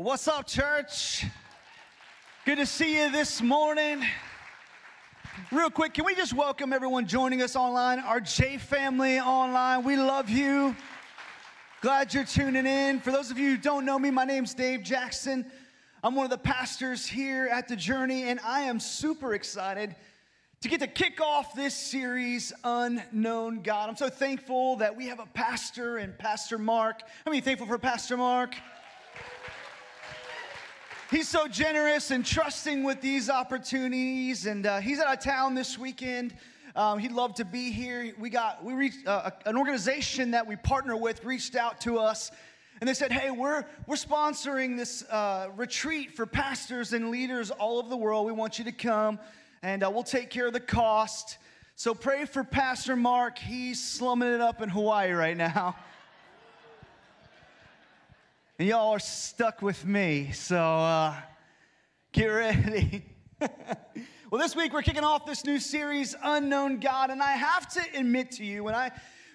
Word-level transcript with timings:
What's 0.00 0.28
up, 0.28 0.46
church? 0.46 1.26
Good 2.46 2.58
to 2.58 2.66
see 2.66 3.02
you 3.02 3.10
this 3.10 3.42
morning. 3.42 4.04
Real 5.50 5.70
quick, 5.70 5.94
can 5.94 6.04
we 6.04 6.14
just 6.14 6.32
welcome 6.32 6.72
everyone 6.72 7.08
joining 7.08 7.42
us 7.42 7.56
online, 7.56 7.98
our 7.98 8.20
J 8.20 8.58
family 8.58 9.18
online? 9.18 9.82
We 9.82 9.96
love 9.96 10.30
you. 10.30 10.76
Glad 11.80 12.14
you're 12.14 12.22
tuning 12.22 12.64
in. 12.64 13.00
For 13.00 13.10
those 13.10 13.32
of 13.32 13.38
you 13.38 13.50
who 13.50 13.56
don't 13.56 13.84
know 13.84 13.98
me, 13.98 14.12
my 14.12 14.24
name's 14.24 14.54
Dave 14.54 14.84
Jackson. 14.84 15.44
I'm 16.04 16.14
one 16.14 16.22
of 16.22 16.30
the 16.30 16.38
pastors 16.38 17.04
here 17.04 17.48
at 17.48 17.66
The 17.66 17.74
Journey, 17.74 18.28
and 18.28 18.38
I 18.44 18.60
am 18.60 18.78
super 18.78 19.34
excited 19.34 19.96
to 20.60 20.68
get 20.68 20.78
to 20.78 20.86
kick 20.86 21.20
off 21.20 21.56
this 21.56 21.74
series, 21.74 22.52
Unknown 22.62 23.62
God. 23.62 23.88
I'm 23.88 23.96
so 23.96 24.08
thankful 24.08 24.76
that 24.76 24.96
we 24.96 25.08
have 25.08 25.18
a 25.18 25.26
pastor 25.26 25.96
and 25.96 26.16
Pastor 26.16 26.56
Mark. 26.56 27.02
How 27.24 27.32
many 27.32 27.40
thankful 27.40 27.66
for 27.66 27.78
Pastor 27.78 28.16
Mark? 28.16 28.54
He's 31.10 31.26
so 31.26 31.48
generous 31.48 32.10
and 32.10 32.22
trusting 32.22 32.82
with 32.82 33.00
these 33.00 33.30
opportunities, 33.30 34.44
and 34.44 34.66
uh, 34.66 34.78
he's 34.78 35.00
out 35.00 35.16
of 35.16 35.24
town 35.24 35.54
this 35.54 35.78
weekend. 35.78 36.34
Um, 36.76 36.98
he'd 36.98 37.12
love 37.12 37.32
to 37.36 37.46
be 37.46 37.70
here. 37.72 38.12
We 38.18 38.28
got 38.28 38.62
we 38.62 38.74
reached 38.74 39.08
uh, 39.08 39.30
an 39.46 39.56
organization 39.56 40.32
that 40.32 40.46
we 40.46 40.56
partner 40.56 40.98
with 40.98 41.24
reached 41.24 41.56
out 41.56 41.80
to 41.80 41.98
us, 41.98 42.30
and 42.82 42.86
they 42.86 42.92
said, 42.92 43.10
"Hey, 43.10 43.30
we're 43.30 43.64
we're 43.86 43.96
sponsoring 43.96 44.76
this 44.76 45.02
uh, 45.04 45.48
retreat 45.56 46.14
for 46.14 46.26
pastors 46.26 46.92
and 46.92 47.10
leaders 47.10 47.50
all 47.50 47.78
over 47.78 47.88
the 47.88 47.96
world. 47.96 48.26
We 48.26 48.32
want 48.32 48.58
you 48.58 48.66
to 48.66 48.72
come, 48.72 49.18
and 49.62 49.82
uh, 49.82 49.90
we'll 49.90 50.02
take 50.02 50.28
care 50.28 50.48
of 50.48 50.52
the 50.52 50.60
cost." 50.60 51.38
So 51.74 51.94
pray 51.94 52.26
for 52.26 52.44
Pastor 52.44 52.96
Mark. 52.96 53.38
He's 53.38 53.82
slumming 53.82 54.28
it 54.28 54.42
up 54.42 54.60
in 54.60 54.68
Hawaii 54.68 55.12
right 55.12 55.38
now 55.38 55.74
and 58.58 58.66
y'all 58.66 58.90
are 58.90 58.98
stuck 58.98 59.62
with 59.62 59.86
me. 59.86 60.32
So 60.32 60.58
uh, 60.58 61.14
get 62.10 62.26
ready. 62.26 63.04
well, 63.40 64.40
this 64.40 64.56
week 64.56 64.72
we're 64.72 64.82
kicking 64.82 65.04
off 65.04 65.24
this 65.26 65.44
new 65.44 65.60
series, 65.60 66.16
Unknown 66.24 66.80
God, 66.80 67.10
and 67.10 67.22
I 67.22 67.32
have 67.32 67.68
to 67.74 67.82
admit 67.94 68.32
to 68.32 68.44
you, 68.44 68.64
when 68.64 68.74
I 68.74 68.90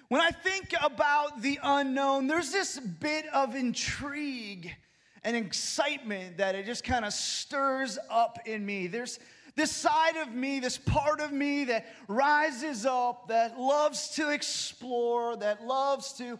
when 0.08 0.20
I 0.20 0.30
think 0.30 0.74
about 0.82 1.40
the 1.40 1.58
unknown, 1.62 2.26
there's 2.26 2.52
this 2.52 2.78
bit 2.78 3.24
of 3.32 3.54
intrigue 3.54 4.76
and 5.24 5.34
excitement 5.34 6.36
that 6.36 6.54
it 6.54 6.66
just 6.66 6.84
kind 6.84 7.06
of 7.06 7.14
stirs 7.14 7.98
up 8.10 8.38
in 8.44 8.64
me. 8.66 8.88
There's 8.88 9.18
this 9.56 9.72
side 9.72 10.16
of 10.16 10.34
me, 10.34 10.60
this 10.60 10.76
part 10.76 11.20
of 11.20 11.32
me 11.32 11.64
that 11.64 11.86
rises 12.08 12.84
up, 12.84 13.28
that 13.28 13.58
loves 13.58 14.10
to 14.16 14.28
explore, 14.28 15.36
that 15.36 15.64
loves 15.64 16.12
to 16.14 16.38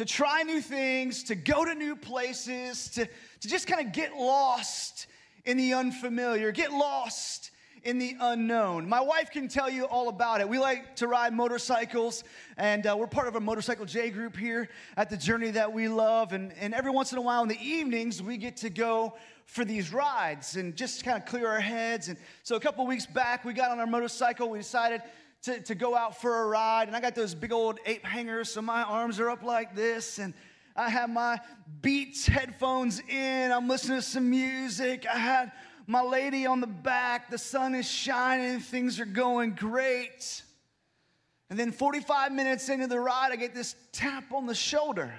to 0.00 0.06
try 0.06 0.42
new 0.44 0.62
things, 0.62 1.24
to 1.24 1.34
go 1.34 1.62
to 1.62 1.74
new 1.74 1.94
places, 1.94 2.88
to, 2.88 3.04
to 3.04 3.48
just 3.48 3.66
kind 3.66 3.86
of 3.86 3.92
get 3.92 4.16
lost 4.16 5.08
in 5.44 5.58
the 5.58 5.74
unfamiliar, 5.74 6.52
get 6.52 6.72
lost 6.72 7.50
in 7.82 7.98
the 7.98 8.16
unknown. 8.18 8.88
My 8.88 9.02
wife 9.02 9.30
can 9.30 9.46
tell 9.46 9.68
you 9.68 9.84
all 9.84 10.08
about 10.08 10.40
it. 10.40 10.48
We 10.48 10.58
like 10.58 10.96
to 10.96 11.06
ride 11.06 11.34
motorcycles, 11.34 12.24
and 12.56 12.86
uh, 12.86 12.96
we're 12.98 13.08
part 13.08 13.28
of 13.28 13.36
a 13.36 13.40
motorcycle 13.40 13.84
J 13.84 14.08
group 14.08 14.38
here 14.38 14.70
at 14.96 15.10
the 15.10 15.18
journey 15.18 15.50
that 15.50 15.70
we 15.70 15.86
love. 15.86 16.32
And, 16.32 16.54
and 16.58 16.72
every 16.72 16.92
once 16.92 17.12
in 17.12 17.18
a 17.18 17.22
while 17.22 17.42
in 17.42 17.48
the 17.50 17.62
evenings, 17.62 18.22
we 18.22 18.38
get 18.38 18.56
to 18.58 18.70
go 18.70 19.12
for 19.44 19.66
these 19.66 19.92
rides 19.92 20.56
and 20.56 20.76
just 20.76 21.04
kind 21.04 21.18
of 21.18 21.26
clear 21.26 21.46
our 21.46 21.60
heads. 21.60 22.08
And 22.08 22.16
so 22.42 22.56
a 22.56 22.60
couple 22.60 22.86
weeks 22.86 23.04
back, 23.04 23.44
we 23.44 23.52
got 23.52 23.70
on 23.70 23.80
our 23.80 23.86
motorcycle. 23.86 24.48
We 24.48 24.60
decided 24.60 25.02
to, 25.42 25.60
to 25.60 25.74
go 25.74 25.96
out 25.96 26.20
for 26.20 26.42
a 26.42 26.46
ride, 26.46 26.88
and 26.88 26.96
I 26.96 27.00
got 27.00 27.14
those 27.14 27.34
big 27.34 27.52
old 27.52 27.78
ape 27.86 28.04
hangers, 28.04 28.52
so 28.52 28.60
my 28.60 28.82
arms 28.82 29.18
are 29.20 29.30
up 29.30 29.42
like 29.42 29.74
this, 29.74 30.18
and 30.18 30.34
I 30.76 30.88
have 30.88 31.10
my 31.10 31.40
Beats 31.82 32.26
headphones 32.26 33.00
in. 33.08 33.50
I'm 33.52 33.68
listening 33.68 33.98
to 33.98 34.02
some 34.02 34.28
music. 34.30 35.06
I 35.12 35.18
had 35.18 35.52
my 35.86 36.02
lady 36.02 36.46
on 36.46 36.60
the 36.60 36.66
back. 36.66 37.30
The 37.30 37.38
sun 37.38 37.74
is 37.74 37.90
shining. 37.90 38.60
Things 38.60 39.00
are 39.00 39.04
going 39.04 39.54
great. 39.54 40.42
And 41.48 41.58
then 41.58 41.72
45 41.72 42.32
minutes 42.32 42.68
into 42.68 42.86
the 42.86 43.00
ride, 43.00 43.32
I 43.32 43.36
get 43.36 43.54
this 43.54 43.74
tap 43.92 44.32
on 44.32 44.46
the 44.46 44.54
shoulder. 44.54 45.12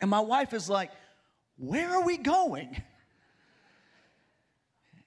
And 0.00 0.08
my 0.08 0.20
wife 0.20 0.52
is 0.52 0.70
like, 0.70 0.90
Where 1.56 1.90
are 1.90 2.04
we 2.04 2.16
going? 2.16 2.80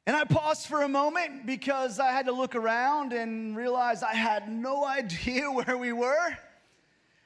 And 0.08 0.16
I 0.16 0.24
paused 0.24 0.68
for 0.68 0.84
a 0.84 0.88
moment 0.88 1.46
because 1.46 2.00
I 2.00 2.14
had 2.14 2.28
to 2.28 2.32
look 2.32 2.56
around 2.56 3.12
and 3.12 3.58
realize 3.58 4.02
I 4.04 4.14
had 4.14 4.50
no 4.50 4.86
idea 4.88 5.52
where 5.52 5.78
we 5.78 5.92
were. 5.92 6.38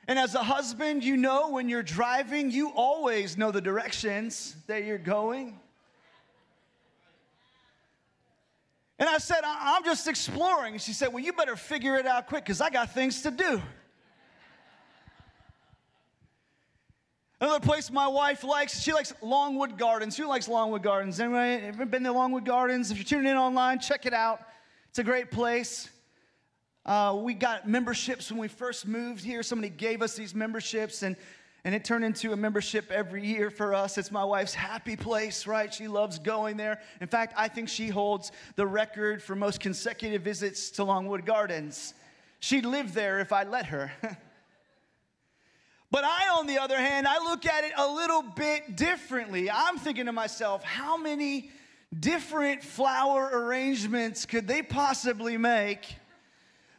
And 0.07 0.17
as 0.17 0.33
a 0.33 0.41
husband, 0.41 1.03
you 1.03 1.15
know 1.15 1.51
when 1.51 1.69
you're 1.69 1.83
driving, 1.83 2.49
you 2.49 2.71
always 2.71 3.37
know 3.37 3.51
the 3.51 3.61
directions 3.61 4.55
that 4.65 4.83
you're 4.83 4.97
going. 4.97 5.59
And 8.97 9.07
I 9.07 9.19
said, 9.19 9.41
I'm 9.45 9.83
just 9.83 10.07
exploring. 10.07 10.73
And 10.73 10.81
she 10.81 10.93
said, 10.93 11.13
Well, 11.13 11.23
you 11.23 11.33
better 11.33 11.55
figure 11.55 11.97
it 11.97 12.07
out 12.07 12.27
quick 12.27 12.45
because 12.45 12.61
I 12.61 12.71
got 12.71 12.93
things 12.93 13.21
to 13.21 13.31
do. 13.31 13.61
Another 17.41 17.59
place 17.59 17.89
my 17.89 18.07
wife 18.07 18.43
likes, 18.43 18.79
she 18.79 18.93
likes 18.93 19.15
Longwood 19.19 19.75
Gardens. 19.75 20.15
Who 20.15 20.27
likes 20.27 20.47
Longwood 20.47 20.83
Gardens? 20.83 21.19
Anybody 21.19 21.65
ever 21.65 21.87
been 21.87 22.03
to 22.03 22.11
Longwood 22.11 22.45
Gardens? 22.45 22.91
If 22.91 22.97
you're 22.97 23.03
tuning 23.03 23.31
in 23.31 23.35
online, 23.35 23.79
check 23.79 24.05
it 24.05 24.13
out. 24.13 24.41
It's 24.89 24.99
a 24.99 25.03
great 25.03 25.31
place. 25.31 25.89
Uh, 26.85 27.19
we 27.19 27.33
got 27.33 27.67
memberships 27.67 28.29
when 28.29 28.39
we 28.39 28.47
first 28.47 28.87
moved 28.87 29.23
here. 29.23 29.41
Somebody 29.41 29.69
gave 29.69 30.03
us 30.03 30.15
these 30.15 30.35
memberships, 30.35 31.01
and, 31.01 31.15
and 31.63 31.73
it 31.73 31.83
turned 31.83 32.05
into 32.05 32.31
a 32.31 32.37
membership 32.37 32.91
every 32.91 33.25
year 33.25 33.49
for 33.49 33.73
us. 33.73 33.97
It's 33.97 34.11
my 34.11 34.23
wife's 34.23 34.53
happy 34.53 34.95
place, 34.95 35.47
right? 35.47 35.73
She 35.73 35.87
loves 35.87 36.19
going 36.19 36.57
there. 36.57 36.79
In 37.01 37.07
fact, 37.07 37.33
I 37.35 37.47
think 37.47 37.69
she 37.69 37.87
holds 37.87 38.31
the 38.55 38.67
record 38.67 39.23
for 39.23 39.33
most 39.35 39.59
consecutive 39.59 40.21
visits 40.21 40.69
to 40.71 40.83
Longwood 40.83 41.25
Gardens. 41.25 41.95
She'd 42.39 42.67
live 42.67 42.93
there 42.93 43.19
if 43.19 43.33
I 43.33 43.45
let 43.45 43.65
her. 43.65 43.91
But 45.91 46.05
I, 46.05 46.29
on 46.39 46.47
the 46.47 46.57
other 46.57 46.77
hand, 46.77 47.05
I 47.05 47.17
look 47.19 47.45
at 47.45 47.65
it 47.65 47.73
a 47.75 47.85
little 47.85 48.21
bit 48.21 48.77
differently. 48.77 49.51
I'm 49.51 49.77
thinking 49.77 50.05
to 50.05 50.13
myself, 50.13 50.63
how 50.63 50.95
many 50.95 51.51
different 51.97 52.63
flower 52.63 53.29
arrangements 53.33 54.25
could 54.25 54.47
they 54.47 54.61
possibly 54.61 55.37
make 55.37 55.97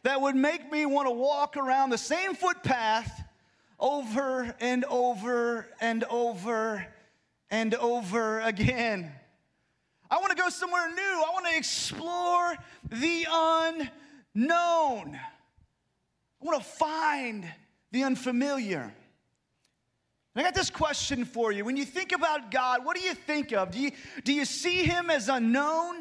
that 0.03 0.23
would 0.23 0.35
make 0.35 0.73
me 0.73 0.87
want 0.87 1.07
to 1.07 1.13
walk 1.13 1.59
around 1.59 1.91
the 1.91 1.99
same 1.99 2.35
footpath 2.35 3.23
over 3.79 4.55
and 4.61 4.87
over 4.87 5.67
and 5.79 6.05
over 6.05 6.87
and 7.51 7.75
over 7.75 8.41
again? 8.41 9.13
I 10.11 10.17
want 10.17 10.31
to 10.31 10.43
go 10.43 10.49
somewhere 10.49 10.89
new. 10.89 11.03
I 11.03 11.31
want 11.35 11.47
to 11.47 11.57
explore 11.57 12.57
the 12.89 13.27
unknown. 13.31 15.19
I 15.19 16.45
want 16.45 16.63
to 16.63 16.69
find 16.69 17.47
the 17.91 18.05
unfamiliar. 18.05 18.95
I 20.35 20.43
got 20.43 20.55
this 20.55 20.71
question 20.71 21.25
for 21.25 21.53
you. 21.53 21.65
When 21.65 21.77
you 21.77 21.85
think 21.85 22.13
about 22.13 22.51
God, 22.51 22.85
what 22.85 22.97
do 22.97 23.03
you 23.03 23.15
think 23.15 23.53
of? 23.53 23.71
Do 23.71 23.79
you, 23.79 23.91
do 24.25 24.33
you 24.33 24.47
see 24.47 24.85
him 24.85 25.11
as 25.11 25.29
unknown? 25.29 25.97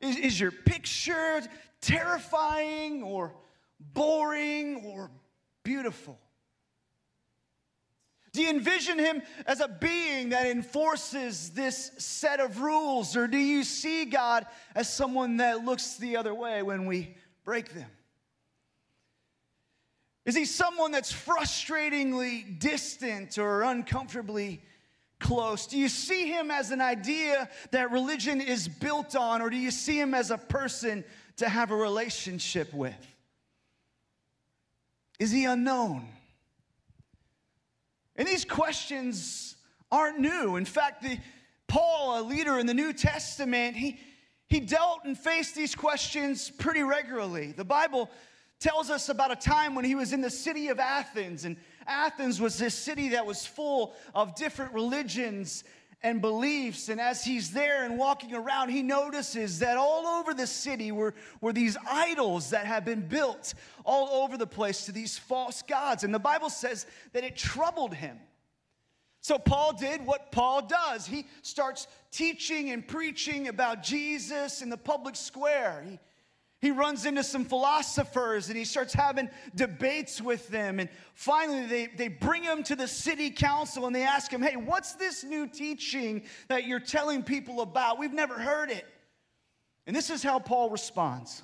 Is, 0.00 0.16
is 0.16 0.40
your 0.40 0.50
picture 0.50 1.40
terrifying 1.80 3.04
or 3.04 3.32
boring 3.78 4.84
or 4.84 5.10
beautiful? 5.62 6.18
Do 8.32 8.42
you 8.42 8.50
envision 8.50 8.98
him 8.98 9.22
as 9.46 9.60
a 9.60 9.68
being 9.68 10.30
that 10.30 10.46
enforces 10.46 11.50
this 11.50 11.92
set 11.96 12.38
of 12.38 12.60
rules, 12.60 13.16
or 13.16 13.26
do 13.26 13.38
you 13.38 13.64
see 13.64 14.04
God 14.04 14.46
as 14.74 14.92
someone 14.92 15.38
that 15.38 15.64
looks 15.64 15.96
the 15.96 16.18
other 16.18 16.34
way 16.34 16.62
when 16.62 16.84
we 16.84 17.14
break 17.44 17.72
them? 17.72 17.88
Is 20.26 20.34
he 20.34 20.44
someone 20.44 20.90
that's 20.90 21.12
frustratingly 21.12 22.58
distant 22.58 23.38
or 23.38 23.62
uncomfortably 23.62 24.60
close? 25.20 25.68
Do 25.68 25.78
you 25.78 25.88
see 25.88 26.26
him 26.26 26.50
as 26.50 26.72
an 26.72 26.80
idea 26.80 27.48
that 27.70 27.92
religion 27.92 28.40
is 28.40 28.66
built 28.66 29.14
on, 29.14 29.40
or 29.40 29.50
do 29.50 29.56
you 29.56 29.70
see 29.70 29.98
him 29.98 30.14
as 30.14 30.32
a 30.32 30.36
person 30.36 31.04
to 31.36 31.48
have 31.48 31.70
a 31.70 31.76
relationship 31.76 32.74
with? 32.74 32.94
Is 35.20 35.30
he 35.30 35.44
unknown? 35.44 36.08
And 38.16 38.26
these 38.26 38.44
questions 38.44 39.54
aren't 39.92 40.18
new. 40.18 40.56
In 40.56 40.64
fact, 40.64 41.02
the, 41.02 41.18
Paul, 41.68 42.20
a 42.20 42.22
leader 42.22 42.58
in 42.58 42.66
the 42.66 42.74
New 42.74 42.92
Testament, 42.92 43.76
he, 43.76 44.00
he 44.48 44.58
dealt 44.58 45.04
and 45.04 45.16
faced 45.16 45.54
these 45.54 45.76
questions 45.76 46.50
pretty 46.50 46.82
regularly. 46.82 47.52
The 47.52 47.64
Bible 47.64 48.10
tells 48.58 48.90
us 48.90 49.08
about 49.08 49.30
a 49.30 49.36
time 49.36 49.74
when 49.74 49.84
he 49.84 49.94
was 49.94 50.12
in 50.12 50.20
the 50.20 50.30
city 50.30 50.68
of 50.68 50.78
Athens. 50.78 51.44
And 51.44 51.56
Athens 51.86 52.40
was 52.40 52.58
this 52.58 52.74
city 52.74 53.10
that 53.10 53.26
was 53.26 53.44
full 53.44 53.94
of 54.14 54.34
different 54.34 54.72
religions 54.72 55.64
and 56.02 56.20
beliefs. 56.20 56.88
And 56.88 57.00
as 57.00 57.24
he's 57.24 57.50
there 57.50 57.84
and 57.84 57.98
walking 57.98 58.34
around, 58.34 58.70
he 58.70 58.82
notices 58.82 59.58
that 59.58 59.76
all 59.76 60.06
over 60.06 60.34
the 60.34 60.46
city 60.46 60.92
were, 60.92 61.14
were 61.40 61.52
these 61.52 61.76
idols 61.88 62.50
that 62.50 62.66
had 62.66 62.84
been 62.84 63.06
built 63.06 63.54
all 63.84 64.22
over 64.22 64.36
the 64.36 64.46
place 64.46 64.86
to 64.86 64.92
these 64.92 65.18
false 65.18 65.62
gods. 65.62 66.04
And 66.04 66.14
the 66.14 66.18
Bible 66.18 66.50
says 66.50 66.86
that 67.12 67.24
it 67.24 67.36
troubled 67.36 67.94
him. 67.94 68.18
So 69.20 69.38
Paul 69.38 69.72
did 69.72 70.06
what 70.06 70.30
Paul 70.30 70.62
does. 70.62 71.04
He 71.04 71.26
starts 71.42 71.88
teaching 72.12 72.70
and 72.70 72.86
preaching 72.86 73.48
about 73.48 73.82
Jesus 73.82 74.62
in 74.62 74.70
the 74.70 74.76
public 74.76 75.16
square. 75.16 75.84
He, 75.88 75.98
he 76.60 76.70
runs 76.70 77.04
into 77.04 77.22
some 77.22 77.44
philosophers 77.44 78.48
and 78.48 78.56
he 78.56 78.64
starts 78.64 78.94
having 78.94 79.28
debates 79.54 80.20
with 80.20 80.48
them. 80.48 80.80
And 80.80 80.88
finally, 81.14 81.66
they, 81.66 81.86
they 81.86 82.08
bring 82.08 82.42
him 82.42 82.62
to 82.64 82.74
the 82.74 82.88
city 82.88 83.30
council 83.30 83.86
and 83.86 83.94
they 83.94 84.02
ask 84.02 84.32
him, 84.32 84.42
Hey, 84.42 84.56
what's 84.56 84.94
this 84.94 85.22
new 85.22 85.46
teaching 85.46 86.22
that 86.48 86.66
you're 86.66 86.80
telling 86.80 87.22
people 87.22 87.60
about? 87.60 87.98
We've 87.98 88.12
never 88.12 88.34
heard 88.34 88.70
it. 88.70 88.86
And 89.86 89.94
this 89.94 90.10
is 90.10 90.22
how 90.22 90.38
Paul 90.38 90.70
responds 90.70 91.42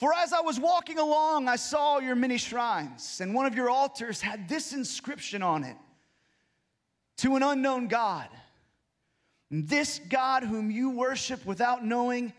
for 0.00 0.14
as 0.14 0.32
I 0.32 0.40
was 0.40 0.58
walking 0.58 0.98
along, 0.98 1.46
I 1.46 1.56
saw 1.56 1.98
your 1.98 2.14
many 2.14 2.38
shrines, 2.38 3.20
and 3.20 3.34
one 3.34 3.44
of 3.44 3.54
your 3.54 3.68
altars 3.68 4.22
had 4.22 4.48
this 4.48 4.72
inscription 4.72 5.42
on 5.42 5.62
it 5.62 5.76
To 7.18 7.36
an 7.36 7.42
unknown 7.42 7.86
God. 7.86 8.28
This 9.50 10.00
God 10.08 10.44
whom 10.44 10.70
you 10.70 10.90
worship 10.90 11.44
without 11.44 11.84
knowing 11.84 12.32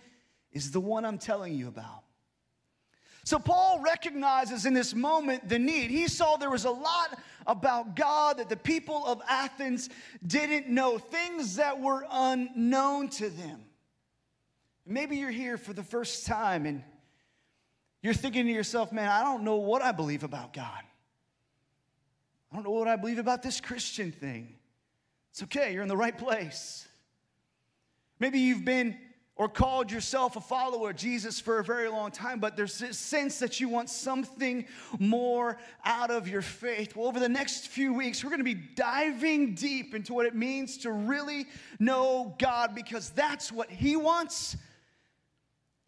is 0.52 0.72
the 0.72 0.80
one 0.80 1.06
I'm 1.06 1.18
telling 1.18 1.54
you 1.54 1.68
about. 1.68 2.04
So, 3.24 3.38
Paul 3.38 3.82
recognizes 3.82 4.66
in 4.66 4.74
this 4.74 4.96
moment 4.96 5.48
the 5.48 5.60
need. 5.60 5.92
He 5.92 6.08
saw 6.08 6.38
there 6.38 6.50
was 6.50 6.66
a 6.66 6.72
lot 6.72 7.20
about 7.46 7.96
God 7.96 8.38
that 8.38 8.50
the 8.50 8.58
people 8.58 9.06
of 9.06 9.22
Athens 9.30 9.90
didn't 10.26 10.68
know, 10.68 10.98
things 10.98 11.58
that 11.58 11.80
were 11.80 12.06
unknown 12.10 13.10
to 13.10 13.30
them. 13.30 13.62
Maybe 14.86 15.18
you're 15.18 15.30
here 15.30 15.58
for 15.58 15.74
the 15.74 15.84
first 15.84 16.26
time 16.26 16.66
and 16.66 16.84
you're 18.02 18.16
thinking 18.16 18.48
to 18.48 18.52
yourself, 18.52 18.92
man, 18.92 19.08
I 19.08 19.24
don't 19.24 19.44
know 19.44 19.58
what 19.58 19.84
I 19.84 19.92
believe 19.92 20.24
about 20.24 20.54
God. 20.54 20.82
I 22.52 22.56
don't 22.56 22.64
know 22.64 22.72
what 22.72 22.88
I 22.88 22.96
believe 22.96 23.20
about 23.20 23.44
this 23.44 23.62
Christian 23.62 24.12
thing. 24.12 24.56
It's 25.30 25.44
okay, 25.44 25.74
you're 25.74 25.84
in 25.84 25.88
the 25.88 25.96
right 25.96 26.18
place. 26.18 26.88
Maybe 28.20 28.40
you've 28.40 28.66
been 28.66 28.98
or 29.42 29.50
called 29.50 29.92
yourself 29.92 30.36
a 30.36 30.40
follower 30.40 30.92
of 30.92 30.96
Jesus 30.96 31.40
for 31.40 31.58
a 31.58 31.64
very 31.64 31.90
long 31.90 32.12
time, 32.12 32.40
but 32.40 32.56
there's 32.56 32.78
this 32.78 33.00
sense 33.00 33.40
that 33.40 33.60
you 33.60 33.68
want 33.68 33.90
something 33.90 34.68
more 35.00 35.58
out 35.84 36.12
of 36.12 36.28
your 36.28 36.44
faith. 36.44 36.96
Well, 36.96 37.08
over 37.08 37.20
the 37.20 37.28
next 37.28 37.70
few 37.70 37.92
weeks, 37.92 38.24
we're 38.24 38.30
going 38.30 38.40
to 38.40 38.44
be 38.44 38.54
diving 38.54 39.56
deep 39.56 39.96
into 39.96 40.14
what 40.14 40.28
it 40.28 40.36
means 40.36 40.78
to 40.80 40.92
really 40.92 41.48
know 41.80 42.36
God 42.38 42.76
because 42.76 43.10
that's 43.10 43.52
what 43.52 43.72
He 43.72 43.96
wants 43.96 44.56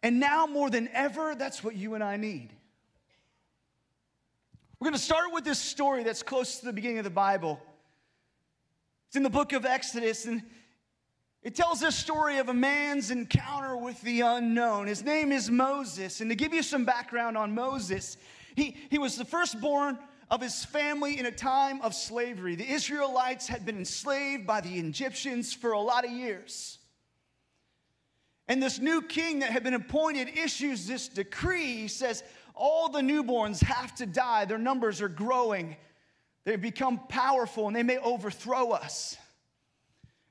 and 0.02 0.18
now 0.18 0.46
more 0.46 0.68
than 0.68 0.88
ever, 0.92 1.36
that's 1.36 1.62
what 1.62 1.76
you 1.76 1.94
and 1.94 2.02
I 2.02 2.16
need. 2.16 2.50
We're 4.80 4.86
going 4.86 4.98
to 4.98 5.00
start 5.00 5.32
with 5.32 5.44
this 5.44 5.60
story 5.60 6.02
that's 6.02 6.24
close 6.24 6.58
to 6.58 6.66
the 6.66 6.72
beginning 6.72 6.98
of 6.98 7.04
the 7.04 7.10
Bible. 7.10 7.62
It's 9.06 9.16
in 9.16 9.22
the 9.22 9.30
book 9.30 9.52
of 9.52 9.64
Exodus, 9.64 10.26
and 10.26 10.42
it 11.44 11.54
tells 11.54 11.80
this 11.80 11.94
story 11.94 12.38
of 12.38 12.48
a 12.48 12.54
man's 12.54 13.10
encounter 13.10 13.76
with 13.76 14.00
the 14.00 14.22
unknown. 14.22 14.86
His 14.86 15.04
name 15.04 15.30
is 15.30 15.50
Moses. 15.50 16.22
And 16.22 16.30
to 16.30 16.34
give 16.34 16.54
you 16.54 16.62
some 16.62 16.86
background 16.86 17.36
on 17.36 17.54
Moses, 17.54 18.16
he, 18.56 18.78
he 18.88 18.98
was 18.98 19.16
the 19.16 19.26
firstborn 19.26 19.98
of 20.30 20.40
his 20.40 20.64
family 20.64 21.18
in 21.18 21.26
a 21.26 21.30
time 21.30 21.82
of 21.82 21.94
slavery. 21.94 22.54
The 22.54 22.68
Israelites 22.68 23.46
had 23.46 23.66
been 23.66 23.76
enslaved 23.76 24.46
by 24.46 24.62
the 24.62 24.78
Egyptians 24.78 25.52
for 25.52 25.72
a 25.72 25.80
lot 25.80 26.06
of 26.06 26.10
years. 26.10 26.78
And 28.48 28.62
this 28.62 28.78
new 28.78 29.02
king 29.02 29.40
that 29.40 29.50
had 29.50 29.62
been 29.62 29.74
appointed 29.74 30.28
issues 30.38 30.86
this 30.86 31.08
decree. 31.08 31.76
He 31.76 31.88
says, 31.88 32.24
All 32.54 32.88
the 32.88 33.00
newborns 33.02 33.62
have 33.62 33.94
to 33.96 34.06
die. 34.06 34.46
Their 34.46 34.56
numbers 34.56 35.02
are 35.02 35.10
growing. 35.10 35.76
They've 36.44 36.60
become 36.60 37.00
powerful 37.08 37.66
and 37.66 37.76
they 37.76 37.82
may 37.82 37.98
overthrow 37.98 38.70
us. 38.70 39.18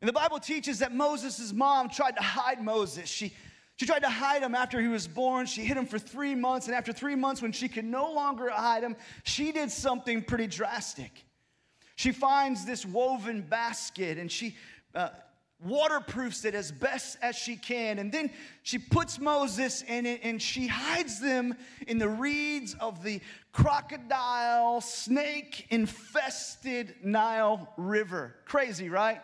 And 0.03 0.09
the 0.09 0.13
Bible 0.13 0.37
teaches 0.37 0.79
that 0.79 0.93
Moses' 0.93 1.53
mom 1.53 1.87
tried 1.87 2.17
to 2.17 2.21
hide 2.21 2.61
Moses. 2.61 3.07
She, 3.07 3.33
she 3.77 3.85
tried 3.85 4.01
to 4.01 4.09
hide 4.09 4.41
him 4.41 4.53
after 4.53 4.81
he 4.81 4.89
was 4.89 5.07
born. 5.07 5.45
She 5.45 5.61
hid 5.61 5.77
him 5.77 5.85
for 5.85 5.97
three 5.97 6.35
months. 6.35 6.67
And 6.67 6.75
after 6.75 6.91
three 6.91 7.15
months, 7.15 7.41
when 7.41 7.53
she 7.53 7.69
could 7.69 7.85
no 7.85 8.11
longer 8.11 8.49
hide 8.49 8.83
him, 8.83 8.97
she 9.23 9.53
did 9.53 9.71
something 9.71 10.21
pretty 10.21 10.47
drastic. 10.47 11.23
She 11.95 12.11
finds 12.11 12.65
this 12.65 12.85
woven 12.85 13.43
basket 13.43 14.17
and 14.17 14.29
she 14.29 14.57
uh, 14.93 15.07
waterproofs 15.63 16.43
it 16.43 16.53
as 16.53 16.69
best 16.69 17.17
as 17.21 17.37
she 17.37 17.55
can. 17.55 17.97
And 17.97 18.11
then 18.11 18.29
she 18.61 18.79
puts 18.79 19.19
Moses 19.19 19.83
in 19.83 20.05
it 20.05 20.19
and 20.23 20.41
she 20.41 20.67
hides 20.67 21.21
them 21.21 21.55
in 21.87 21.97
the 21.97 22.09
reeds 22.09 22.75
of 22.81 23.03
the 23.05 23.21
crocodile, 23.53 24.81
snake 24.81 25.65
infested 25.69 26.93
Nile 27.01 27.71
River. 27.77 28.35
Crazy, 28.43 28.89
right? 28.89 29.21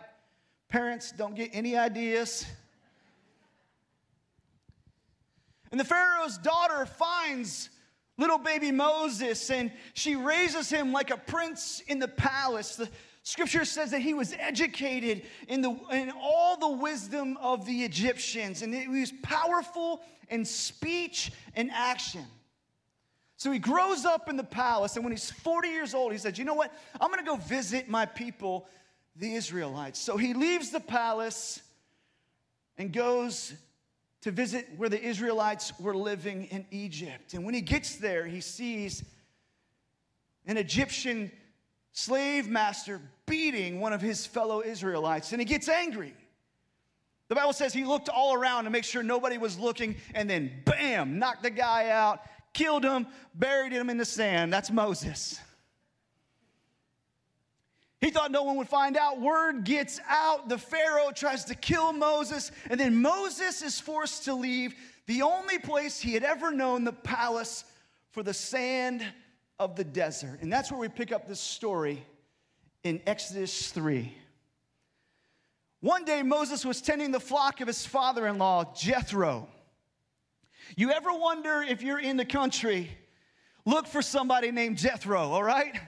Parents 0.70 1.12
don't 1.12 1.34
get 1.34 1.50
any 1.52 1.76
ideas. 1.76 2.46
And 5.70 5.78
the 5.78 5.84
Pharaoh's 5.84 6.38
daughter 6.38 6.86
finds 6.86 7.70
little 8.16 8.38
baby 8.38 8.70
Moses 8.70 9.50
and 9.50 9.72
she 9.94 10.14
raises 10.16 10.70
him 10.70 10.92
like 10.92 11.10
a 11.10 11.16
prince 11.16 11.82
in 11.88 11.98
the 11.98 12.08
palace. 12.08 12.76
The, 12.76 12.88
Scripture 13.22 13.64
says 13.64 13.90
that 13.90 14.00
he 14.00 14.14
was 14.14 14.34
educated 14.38 15.22
in, 15.48 15.60
the, 15.60 15.78
in 15.92 16.10
all 16.20 16.56
the 16.56 16.68
wisdom 16.68 17.36
of 17.36 17.66
the 17.66 17.84
Egyptians, 17.84 18.62
and 18.62 18.74
he 18.74 18.88
was 18.88 19.12
powerful 19.22 20.00
in 20.30 20.44
speech 20.44 21.30
and 21.54 21.70
action. 21.70 22.24
So 23.36 23.50
he 23.50 23.58
grows 23.58 24.04
up 24.04 24.28
in 24.28 24.36
the 24.36 24.44
palace, 24.44 24.96
and 24.96 25.04
when 25.04 25.12
he's 25.12 25.30
40 25.30 25.68
years 25.68 25.94
old, 25.94 26.12
he 26.12 26.18
says, 26.18 26.38
You 26.38 26.44
know 26.44 26.54
what? 26.54 26.72
I'm 27.00 27.10
gonna 27.10 27.22
go 27.22 27.36
visit 27.36 27.88
my 27.88 28.06
people, 28.06 28.66
the 29.16 29.34
Israelites. 29.34 29.98
So 29.98 30.16
he 30.16 30.34
leaves 30.34 30.70
the 30.70 30.80
palace 30.80 31.60
and 32.78 32.92
goes 32.92 33.52
to 34.22 34.30
visit 34.30 34.68
where 34.76 34.88
the 34.88 35.02
Israelites 35.02 35.72
were 35.80 35.94
living 35.94 36.44
in 36.46 36.66
Egypt. 36.70 37.34
And 37.34 37.44
when 37.44 37.54
he 37.54 37.60
gets 37.60 37.96
there, 37.96 38.26
he 38.26 38.40
sees 38.40 39.02
an 40.46 40.56
Egyptian 40.56 41.30
slave 41.92 42.48
master 42.48 43.00
beating 43.26 43.80
one 43.80 43.92
of 43.92 44.00
his 44.00 44.26
fellow 44.26 44.62
Israelites, 44.62 45.32
and 45.32 45.40
he 45.40 45.44
gets 45.44 45.68
angry. 45.68 46.14
The 47.28 47.34
Bible 47.34 47.52
says 47.52 47.72
he 47.72 47.84
looked 47.84 48.08
all 48.08 48.34
around 48.34 48.64
to 48.64 48.70
make 48.70 48.84
sure 48.84 49.02
nobody 49.02 49.38
was 49.38 49.58
looking, 49.58 49.96
and 50.14 50.28
then 50.28 50.50
bam, 50.64 51.18
knocked 51.18 51.42
the 51.42 51.50
guy 51.50 51.90
out, 51.90 52.20
killed 52.52 52.84
him, 52.84 53.06
buried 53.34 53.72
him 53.72 53.88
in 53.88 53.96
the 53.96 54.04
sand. 54.04 54.52
That's 54.52 54.70
Moses. 54.70 55.40
He 58.00 58.10
thought 58.10 58.30
no 58.30 58.44
one 58.44 58.56
would 58.56 58.68
find 58.68 58.96
out. 58.96 59.20
Word 59.20 59.64
gets 59.64 60.00
out. 60.08 60.48
The 60.48 60.56
Pharaoh 60.56 61.10
tries 61.14 61.44
to 61.46 61.54
kill 61.54 61.92
Moses, 61.92 62.50
and 62.70 62.80
then 62.80 63.00
Moses 63.00 63.60
is 63.62 63.78
forced 63.78 64.24
to 64.24 64.34
leave 64.34 64.74
the 65.06 65.22
only 65.22 65.58
place 65.58 66.00
he 66.00 66.14
had 66.14 66.22
ever 66.22 66.50
known, 66.50 66.84
the 66.84 66.92
palace, 66.92 67.64
for 68.10 68.22
the 68.22 68.32
sand 68.32 69.04
of 69.58 69.76
the 69.76 69.84
desert. 69.84 70.38
And 70.40 70.50
that's 70.50 70.70
where 70.70 70.80
we 70.80 70.88
pick 70.88 71.12
up 71.12 71.28
this 71.28 71.40
story 71.40 72.02
in 72.84 73.02
Exodus 73.06 73.70
3. 73.70 74.14
One 75.80 76.04
day, 76.04 76.22
Moses 76.22 76.64
was 76.64 76.80
tending 76.80 77.10
the 77.10 77.20
flock 77.20 77.60
of 77.60 77.66
his 77.66 77.84
father 77.84 78.26
in 78.26 78.38
law, 78.38 78.72
Jethro. 78.74 79.48
You 80.76 80.90
ever 80.90 81.12
wonder 81.12 81.62
if 81.62 81.82
you're 81.82 82.00
in 82.00 82.16
the 82.16 82.24
country, 82.24 82.90
look 83.66 83.86
for 83.86 84.00
somebody 84.00 84.50
named 84.50 84.78
Jethro, 84.78 85.20
all 85.20 85.42
right? 85.42 85.78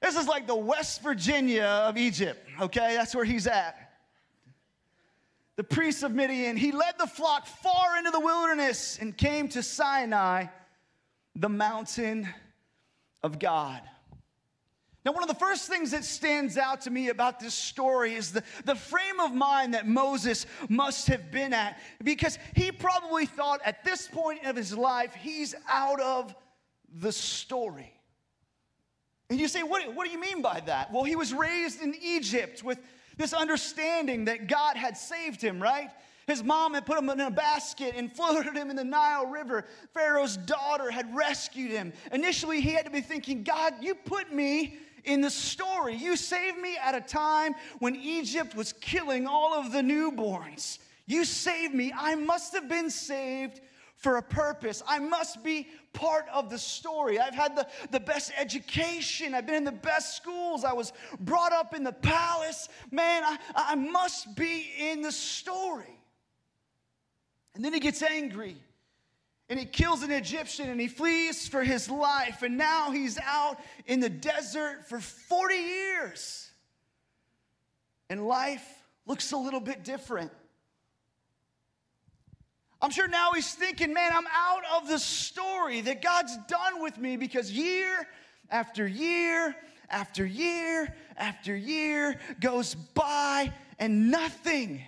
This 0.00 0.16
is 0.16 0.26
like 0.26 0.46
the 0.46 0.56
West 0.56 1.02
Virginia 1.02 1.84
of 1.86 1.96
Egypt, 1.96 2.46
okay? 2.60 2.94
That's 2.96 3.14
where 3.14 3.24
he's 3.24 3.46
at. 3.46 3.76
The 5.56 5.64
priest 5.64 6.02
of 6.02 6.12
Midian, 6.14 6.56
he 6.56 6.72
led 6.72 6.94
the 6.98 7.06
flock 7.06 7.46
far 7.46 7.98
into 7.98 8.10
the 8.10 8.20
wilderness 8.20 8.98
and 8.98 9.14
came 9.14 9.48
to 9.48 9.62
Sinai 9.62 10.46
the 11.36 11.50
mountain 11.50 12.26
of 13.22 13.38
God. 13.38 13.82
Now, 15.04 15.12
one 15.12 15.22
of 15.22 15.28
the 15.28 15.34
first 15.34 15.68
things 15.68 15.90
that 15.92 16.04
stands 16.04 16.58
out 16.58 16.82
to 16.82 16.90
me 16.90 17.08
about 17.08 17.40
this 17.40 17.54
story 17.54 18.14
is 18.14 18.32
the, 18.32 18.42
the 18.64 18.74
frame 18.74 19.20
of 19.20 19.34
mind 19.34 19.74
that 19.74 19.86
Moses 19.86 20.46
must 20.68 21.08
have 21.08 21.30
been 21.30 21.54
at, 21.54 21.78
because 22.02 22.38
he 22.54 22.70
probably 22.70 23.26
thought 23.26 23.60
at 23.64 23.82
this 23.84 24.08
point 24.08 24.44
of 24.44 24.56
his 24.56 24.76
life, 24.76 25.14
he's 25.14 25.54
out 25.68 26.00
of 26.00 26.34
the 26.92 27.12
story. 27.12 27.94
And 29.30 29.38
you 29.38 29.46
say, 29.46 29.62
what, 29.62 29.94
what 29.94 30.04
do 30.04 30.12
you 30.12 30.20
mean 30.20 30.42
by 30.42 30.60
that? 30.66 30.92
Well, 30.92 31.04
he 31.04 31.14
was 31.14 31.32
raised 31.32 31.80
in 31.80 31.94
Egypt 32.02 32.64
with 32.64 32.80
this 33.16 33.32
understanding 33.32 34.24
that 34.24 34.48
God 34.48 34.76
had 34.76 34.96
saved 34.96 35.40
him, 35.40 35.62
right? 35.62 35.90
His 36.26 36.42
mom 36.42 36.74
had 36.74 36.84
put 36.84 36.98
him 36.98 37.08
in 37.10 37.20
a 37.20 37.30
basket 37.30 37.94
and 37.96 38.12
floated 38.16 38.56
him 38.56 38.70
in 38.70 38.76
the 38.76 38.84
Nile 38.84 39.26
River. 39.26 39.66
Pharaoh's 39.94 40.36
daughter 40.36 40.90
had 40.90 41.14
rescued 41.14 41.70
him. 41.70 41.92
Initially, 42.12 42.60
he 42.60 42.70
had 42.70 42.84
to 42.86 42.90
be 42.90 43.00
thinking, 43.00 43.44
God, 43.44 43.74
you 43.80 43.94
put 43.94 44.32
me 44.32 44.76
in 45.04 45.20
the 45.20 45.30
story. 45.30 45.94
You 45.94 46.16
saved 46.16 46.58
me 46.58 46.76
at 46.76 46.96
a 46.96 47.00
time 47.00 47.54
when 47.78 47.94
Egypt 47.94 48.56
was 48.56 48.72
killing 48.74 49.28
all 49.28 49.54
of 49.54 49.70
the 49.70 49.80
newborns. 49.80 50.78
You 51.06 51.24
saved 51.24 51.74
me. 51.74 51.92
I 51.96 52.16
must 52.16 52.52
have 52.54 52.68
been 52.68 52.90
saved 52.90 53.60
for 54.00 54.16
a 54.16 54.22
purpose. 54.22 54.82
I 54.88 54.98
must 54.98 55.44
be 55.44 55.68
part 55.92 56.24
of 56.32 56.48
the 56.48 56.58
story. 56.58 57.20
I've 57.20 57.34
had 57.34 57.54
the, 57.54 57.66
the 57.90 58.00
best 58.00 58.32
education. 58.36 59.34
I've 59.34 59.46
been 59.46 59.56
in 59.56 59.64
the 59.64 59.72
best 59.72 60.16
schools. 60.16 60.64
I 60.64 60.72
was 60.72 60.94
brought 61.20 61.52
up 61.52 61.74
in 61.74 61.84
the 61.84 61.92
palace. 61.92 62.70
Man, 62.90 63.22
I, 63.22 63.36
I 63.54 63.74
must 63.74 64.34
be 64.34 64.70
in 64.78 65.02
the 65.02 65.12
story. 65.12 66.00
And 67.54 67.62
then 67.62 67.74
he 67.74 67.80
gets 67.80 68.02
angry 68.02 68.56
and 69.50 69.58
he 69.58 69.66
kills 69.66 70.02
an 70.02 70.10
Egyptian 70.10 70.70
and 70.70 70.80
he 70.80 70.88
flees 70.88 71.46
for 71.46 71.62
his 71.62 71.90
life. 71.90 72.42
And 72.42 72.56
now 72.56 72.92
he's 72.92 73.18
out 73.22 73.58
in 73.84 74.00
the 74.00 74.08
desert 74.08 74.88
for 74.88 74.98
40 74.98 75.54
years. 75.54 76.50
And 78.08 78.26
life 78.26 78.66
looks 79.04 79.32
a 79.32 79.36
little 79.36 79.60
bit 79.60 79.84
different. 79.84 80.32
I'm 82.82 82.90
sure 82.90 83.08
now 83.08 83.32
he's 83.32 83.52
thinking, 83.52 83.92
man, 83.92 84.10
I'm 84.14 84.26
out 84.32 84.62
of 84.76 84.88
the 84.88 84.98
story 84.98 85.82
that 85.82 86.00
God's 86.00 86.36
done 86.48 86.82
with 86.82 86.96
me 86.96 87.16
because 87.16 87.52
year 87.52 88.06
after 88.50 88.86
year 88.86 89.54
after 89.90 90.24
year 90.24 90.94
after 91.16 91.54
year 91.54 92.18
goes 92.40 92.74
by 92.74 93.52
and 93.78 94.10
nothing. 94.10 94.82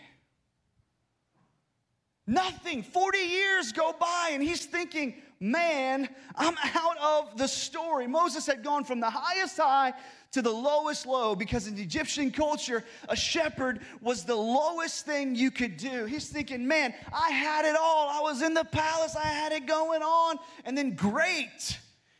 Nothing. 2.26 2.82
40 2.82 3.18
years 3.18 3.72
go 3.72 3.94
by 3.99 4.30
and 4.32 4.42
he's 4.42 4.64
thinking, 4.64 5.14
man, 5.42 6.08
I'm 6.37 6.54
out 6.75 6.96
of 7.02 7.37
the 7.37 7.49
story. 7.49 8.06
Moses 8.06 8.46
had 8.46 8.62
gone 8.62 8.84
from 8.84 9.00
the 9.00 9.11
highest 9.11 9.56
high 9.56 9.92
to 10.30 10.40
the 10.40 10.50
lowest 10.50 11.04
low 11.04 11.34
because 11.34 11.66
in 11.66 11.76
Egyptian 11.78 12.30
culture, 12.30 12.84
a 13.08 13.16
shepherd 13.16 13.80
was 14.00 14.25
the 14.25 14.37
lowest 14.37 15.04
thing 15.04 15.34
you 15.34 15.50
could 15.50 15.76
do. 15.76 16.04
He's 16.04 16.28
thinking, 16.28 16.66
man, 16.66 16.94
I 17.12 17.30
had 17.30 17.64
it 17.64 17.76
all. 17.76 18.08
I 18.08 18.20
was 18.20 18.40
in 18.40 18.54
the 18.54 18.64
palace, 18.64 19.16
I 19.16 19.26
had 19.26 19.52
it 19.52 19.66
going 19.66 20.02
on. 20.02 20.38
And 20.64 20.78
then, 20.78 20.92
great, 20.94 21.78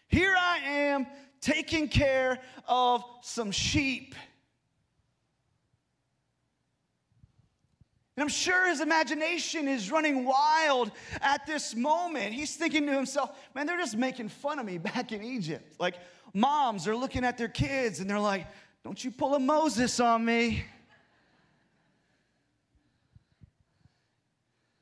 here 0.08 0.34
I 0.36 0.58
am 0.58 1.06
taking 1.40 1.88
care 1.88 2.40
of 2.66 3.04
some 3.22 3.52
sheep. 3.52 4.14
And 8.16 8.23
I'm 8.23 8.28
sure 8.28 8.69
his 8.69 8.81
imagination 8.83 9.69
is 9.69 9.90
running 9.90 10.26
wild 10.26 10.92
at 11.23 11.47
this 11.47 11.75
moment. 11.75 12.35
He's 12.35 12.54
thinking 12.57 12.87
to 12.87 12.92
himself, 12.92 13.38
man, 13.54 13.66
they're 13.66 13.78
just 13.78 13.97
making 13.97 14.28
fun 14.28 14.59
of 14.59 14.66
me 14.66 14.76
back 14.78 15.12
in 15.12 15.23
Egypt. 15.23 15.76
Like, 15.78 15.95
moms 16.35 16.87
are 16.87 16.97
looking 16.97 17.25
at 17.25 17.38
their 17.38 17.49
kids 17.49 18.00
and 18.00 18.11
they're 18.11 18.21
like, 18.21 18.47
don't 18.85 19.02
you 19.02 19.11
pull 19.11 19.35
a 19.35 19.38
Moses 19.38 19.99
on 19.99 20.25
me. 20.25 20.64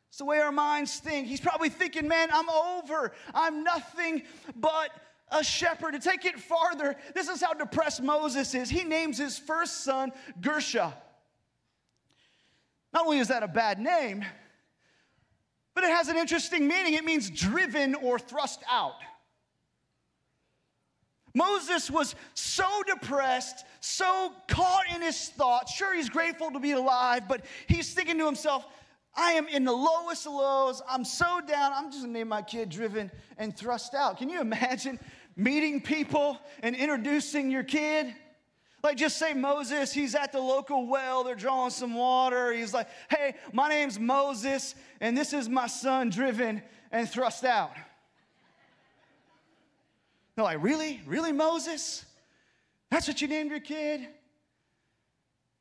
It's 0.08 0.18
the 0.18 0.24
way 0.24 0.40
our 0.40 0.52
minds 0.52 0.98
think. 0.98 1.28
He's 1.28 1.40
probably 1.40 1.68
thinking, 1.68 2.08
man, 2.08 2.30
I'm 2.32 2.48
over. 2.48 3.12
I'm 3.32 3.62
nothing 3.62 4.22
but 4.56 4.90
a 5.30 5.44
shepherd. 5.44 5.92
To 5.92 6.00
take 6.00 6.24
it 6.24 6.40
farther, 6.40 6.96
this 7.14 7.28
is 7.28 7.40
how 7.40 7.52
depressed 7.52 8.02
Moses 8.02 8.54
is. 8.54 8.68
He 8.68 8.82
names 8.82 9.18
his 9.18 9.38
first 9.38 9.84
son 9.84 10.10
Gershom. 10.40 10.92
Not 12.92 13.04
only 13.06 13.18
is 13.18 13.28
that 13.28 13.42
a 13.42 13.48
bad 13.48 13.78
name, 13.78 14.24
but 15.74 15.84
it 15.84 15.90
has 15.90 16.08
an 16.08 16.16
interesting 16.16 16.66
meaning. 16.66 16.94
It 16.94 17.04
means 17.04 17.30
driven 17.30 17.94
or 17.94 18.18
thrust 18.18 18.62
out. 18.70 18.96
Moses 21.34 21.90
was 21.90 22.16
so 22.34 22.68
depressed, 22.86 23.64
so 23.80 24.32
caught 24.48 24.84
in 24.94 25.00
his 25.00 25.28
thoughts. 25.28 25.72
Sure, 25.72 25.94
he's 25.94 26.08
grateful 26.08 26.50
to 26.50 26.58
be 26.58 26.72
alive, 26.72 27.28
but 27.28 27.44
he's 27.68 27.94
thinking 27.94 28.18
to 28.18 28.26
himself, 28.26 28.66
I 29.14 29.32
am 29.32 29.46
in 29.48 29.64
the 29.64 29.72
lowest 29.72 30.26
lows. 30.26 30.82
I'm 30.88 31.04
so 31.04 31.40
down. 31.46 31.72
I'm 31.74 31.90
just 31.90 32.02
gonna 32.02 32.12
name 32.12 32.28
my 32.28 32.42
kid 32.42 32.68
Driven 32.68 33.10
and 33.38 33.56
Thrust 33.56 33.94
Out. 33.94 34.18
Can 34.18 34.28
you 34.28 34.40
imagine 34.40 34.98
meeting 35.36 35.80
people 35.80 36.38
and 36.62 36.74
introducing 36.74 37.50
your 37.50 37.64
kid? 37.64 38.14
Like, 38.82 38.96
just 38.96 39.18
say 39.18 39.34
Moses, 39.34 39.92
he's 39.92 40.14
at 40.14 40.32
the 40.32 40.40
local 40.40 40.86
well, 40.86 41.22
they're 41.22 41.34
drawing 41.34 41.70
some 41.70 41.94
water. 41.94 42.52
He's 42.52 42.72
like, 42.72 42.88
hey, 43.10 43.34
my 43.52 43.68
name's 43.68 43.98
Moses, 43.98 44.74
and 45.00 45.16
this 45.16 45.32
is 45.32 45.48
my 45.48 45.66
son, 45.66 46.08
Driven 46.08 46.62
and 46.90 47.08
Thrust 47.08 47.44
Out. 47.44 47.72
They're 50.34 50.44
like, 50.44 50.62
really? 50.62 51.00
Really, 51.06 51.32
Moses? 51.32 52.04
That's 52.90 53.06
what 53.06 53.20
you 53.20 53.28
named 53.28 53.50
your 53.50 53.60
kid? 53.60 54.08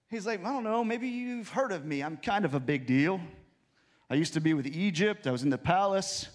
He's 0.09 0.25
like, 0.25 0.39
I 0.43 0.51
don't 0.51 0.63
know, 0.63 0.83
maybe 0.83 1.07
you've 1.07 1.49
heard 1.49 1.71
of 1.71 1.85
me. 1.85 2.01
I'm 2.01 2.17
kind 2.17 2.45
of 2.45 2.55
a 2.55 2.59
big 2.59 2.85
deal. 2.85 3.19
I 4.09 4.15
used 4.15 4.33
to 4.33 4.41
be 4.41 4.53
with 4.53 4.65
Egypt, 4.65 5.27
I 5.27 5.31
was 5.31 5.43
in 5.43 5.49
the 5.49 5.57
palace. 5.57 6.27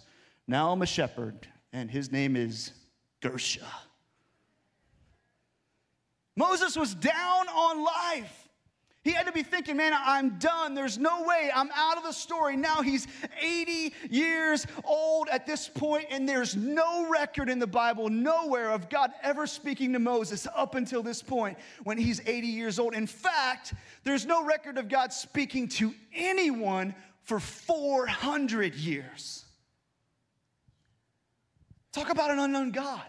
Now 0.46 0.70
I'm 0.70 0.82
a 0.82 0.86
shepherd, 0.86 1.48
and 1.72 1.90
his 1.90 2.12
name 2.12 2.36
is 2.36 2.72
Gershom. 3.20 3.64
Moses 6.36 6.76
was 6.76 6.94
down 6.94 7.48
on 7.48 7.84
life. 7.84 8.44
He 9.04 9.12
had 9.12 9.26
to 9.26 9.32
be 9.32 9.42
thinking, 9.42 9.76
man, 9.76 9.92
I'm 9.94 10.38
done. 10.38 10.74
There's 10.74 10.96
no 10.96 11.24
way. 11.24 11.50
I'm 11.54 11.70
out 11.74 11.98
of 11.98 12.04
the 12.04 12.12
story. 12.12 12.56
Now 12.56 12.80
he's 12.80 13.06
80 13.38 13.92
years 14.08 14.66
old 14.82 15.28
at 15.28 15.46
this 15.46 15.68
point, 15.68 16.06
and 16.08 16.26
there's 16.26 16.56
no 16.56 17.10
record 17.10 17.50
in 17.50 17.58
the 17.58 17.66
Bible, 17.66 18.08
nowhere 18.08 18.70
of 18.70 18.88
God 18.88 19.12
ever 19.22 19.46
speaking 19.46 19.92
to 19.92 19.98
Moses 19.98 20.48
up 20.56 20.74
until 20.74 21.02
this 21.02 21.22
point 21.22 21.58
when 21.82 21.98
he's 21.98 22.22
80 22.26 22.46
years 22.46 22.78
old. 22.78 22.94
In 22.94 23.06
fact, 23.06 23.74
there's 24.04 24.24
no 24.24 24.42
record 24.42 24.78
of 24.78 24.88
God 24.88 25.12
speaking 25.12 25.68
to 25.68 25.94
anyone 26.14 26.94
for 27.24 27.38
400 27.38 28.74
years. 28.74 29.44
Talk 31.92 32.08
about 32.08 32.30
an 32.30 32.38
unknown 32.38 32.70
God. 32.70 33.04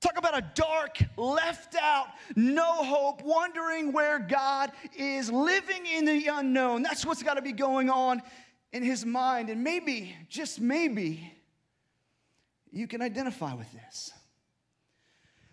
Talk 0.00 0.16
about 0.16 0.38
a 0.38 0.44
dark, 0.54 0.98
left 1.16 1.74
out, 1.74 2.06
no 2.36 2.84
hope, 2.84 3.22
wondering 3.22 3.92
where 3.92 4.18
God 4.18 4.70
is, 4.96 5.30
living 5.30 5.86
in 5.86 6.04
the 6.04 6.26
unknown. 6.28 6.82
That's 6.82 7.04
what's 7.04 7.22
got 7.22 7.34
to 7.34 7.42
be 7.42 7.52
going 7.52 7.90
on 7.90 8.22
in 8.72 8.84
his 8.84 9.04
mind. 9.04 9.50
And 9.50 9.64
maybe, 9.64 10.14
just 10.28 10.60
maybe, 10.60 11.32
you 12.70 12.86
can 12.86 13.02
identify 13.02 13.54
with 13.54 13.72
this. 13.72 14.12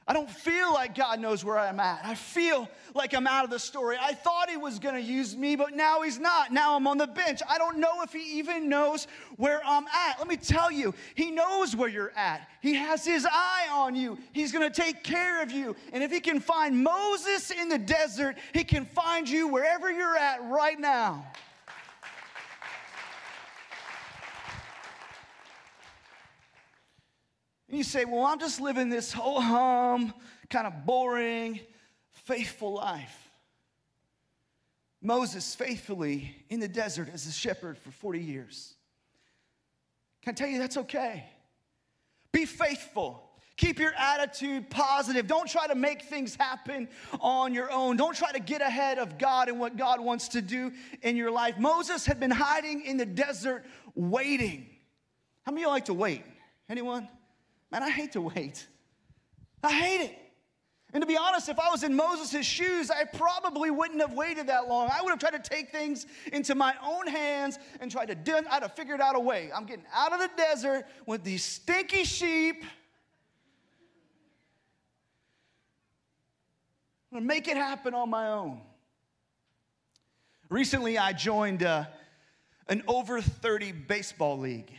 I 0.07 0.13
don't 0.13 0.29
feel 0.29 0.71
like 0.71 0.93
God 0.93 1.19
knows 1.19 1.43
where 1.43 1.57
I'm 1.57 1.79
at. 1.79 2.01
I 2.03 2.13
feel 2.13 2.69
like 2.93 3.15
I'm 3.15 3.25
out 3.25 3.43
of 3.43 3.49
the 3.49 3.57
story. 3.57 3.97
I 3.99 4.13
thought 4.13 4.51
He 4.51 4.57
was 4.57 4.77
going 4.77 4.93
to 4.93 5.01
use 5.01 5.35
me, 5.35 5.55
but 5.55 5.73
now 5.73 6.03
He's 6.03 6.19
not. 6.19 6.53
Now 6.53 6.75
I'm 6.75 6.85
on 6.85 6.99
the 6.99 7.07
bench. 7.07 7.41
I 7.49 7.57
don't 7.57 7.79
know 7.79 8.03
if 8.03 8.13
He 8.13 8.37
even 8.37 8.69
knows 8.69 9.07
where 9.37 9.61
I'm 9.65 9.87
at. 9.87 10.19
Let 10.19 10.27
me 10.27 10.37
tell 10.37 10.71
you, 10.71 10.93
He 11.15 11.31
knows 11.31 11.75
where 11.75 11.89
you're 11.89 12.13
at. 12.15 12.47
He 12.61 12.75
has 12.75 13.03
His 13.03 13.25
eye 13.25 13.67
on 13.71 13.95
you. 13.95 14.19
He's 14.31 14.51
going 14.51 14.71
to 14.71 14.81
take 14.81 15.03
care 15.03 15.41
of 15.41 15.51
you. 15.51 15.75
And 15.91 16.03
if 16.03 16.11
He 16.11 16.19
can 16.19 16.39
find 16.39 16.83
Moses 16.83 17.49
in 17.49 17.67
the 17.67 17.79
desert, 17.79 18.37
He 18.53 18.63
can 18.63 18.85
find 18.85 19.27
you 19.27 19.47
wherever 19.47 19.91
you're 19.91 20.17
at 20.17 20.43
right 20.43 20.79
now. 20.79 21.25
And 27.67 27.77
you 27.77 27.83
say, 27.83 28.05
well, 28.05 28.25
I'm 28.25 28.39
just 28.39 28.61
living 28.61 28.89
this 28.89 29.11
whole 29.11 29.41
hum, 29.41 30.13
kind 30.49 30.67
of 30.67 30.85
boring, 30.85 31.59
faithful 32.11 32.73
life. 32.73 33.21
Moses 35.01 35.53
faithfully 35.53 36.35
in 36.49 36.59
the 36.59 36.67
desert 36.67 37.09
as 37.13 37.27
a 37.27 37.31
shepherd 37.31 37.77
for 37.77 37.91
40 37.91 38.19
years. 38.19 38.73
Can 40.23 40.31
I 40.31 40.33
tell 40.33 40.47
you 40.47 40.57
that's 40.57 40.77
okay? 40.77 41.25
Be 42.31 42.45
faithful. 42.45 43.21
Keep 43.57 43.79
your 43.79 43.93
attitude 43.93 44.69
positive. 44.69 45.27
Don't 45.27 45.49
try 45.49 45.67
to 45.67 45.75
make 45.75 46.01
things 46.01 46.35
happen 46.35 46.89
on 47.21 47.53
your 47.53 47.71
own. 47.71 47.95
Don't 47.95 48.15
try 48.15 48.31
to 48.31 48.39
get 48.39 48.61
ahead 48.61 48.97
of 48.97 49.17
God 49.17 49.47
and 49.47 49.59
what 49.59 49.77
God 49.77 50.01
wants 50.01 50.29
to 50.29 50.41
do 50.41 50.73
in 51.03 51.15
your 51.15 51.31
life. 51.31 51.57
Moses 51.57 52.05
had 52.05 52.19
been 52.19 52.31
hiding 52.31 52.81
in 52.81 52.97
the 52.97 53.05
desert 53.05 53.63
waiting. 53.93 54.65
How 55.43 55.51
many 55.51 55.63
of 55.63 55.67
you 55.67 55.71
like 55.71 55.85
to 55.85 55.93
wait? 55.93 56.23
Anyone? 56.67 57.07
Man, 57.75 57.83
I 57.83 57.89
hate 57.89 58.13
to 58.13 58.21
wait. 58.21 58.65
I 59.61 59.73
hate 59.73 59.99
it. 59.99 60.17
And 60.93 61.01
to 61.01 61.05
be 61.05 61.17
honest, 61.17 61.49
if 61.49 61.59
I 61.59 61.69
was 61.69 61.83
in 61.83 61.93
Moses' 61.93 62.45
shoes, 62.45 62.89
I 62.89 63.03
probably 63.03 63.69
wouldn't 63.69 63.99
have 63.99 64.13
waited 64.13 64.47
that 64.47 64.69
long. 64.69 64.89
I 64.89 65.01
would 65.01 65.09
have 65.09 65.19
tried 65.19 65.43
to 65.43 65.49
take 65.49 65.73
things 65.73 66.05
into 66.31 66.55
my 66.55 66.73
own 66.81 67.05
hands 67.05 67.59
and 67.81 67.91
tried 67.91 68.05
to 68.05 68.15
do 68.15 68.37
I'd 68.49 68.61
have 68.61 68.77
figured 68.77 69.01
out 69.01 69.17
a 69.17 69.19
way. 69.19 69.49
I'm 69.53 69.65
getting 69.65 69.83
out 69.93 70.13
of 70.13 70.21
the 70.21 70.29
desert 70.37 70.85
with 71.05 71.25
these 71.25 71.43
stinky 71.43 72.05
sheep. 72.05 72.63
I'm 77.11 77.17
gonna 77.17 77.25
make 77.25 77.49
it 77.49 77.57
happen 77.57 77.93
on 77.93 78.09
my 78.09 78.29
own. 78.29 78.61
Recently, 80.47 80.97
I 80.97 81.11
joined 81.11 81.63
uh, 81.63 81.87
an 82.69 82.83
over 82.87 83.19
30 83.19 83.73
baseball 83.73 84.39
league. 84.39 84.71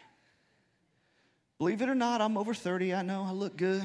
Believe 1.59 1.81
it 1.81 1.89
or 1.89 1.95
not, 1.95 2.21
I'm 2.21 2.37
over 2.37 2.53
30. 2.53 2.93
I 2.93 3.03
know 3.03 3.25
I 3.27 3.33
look 3.33 3.57
good. 3.57 3.83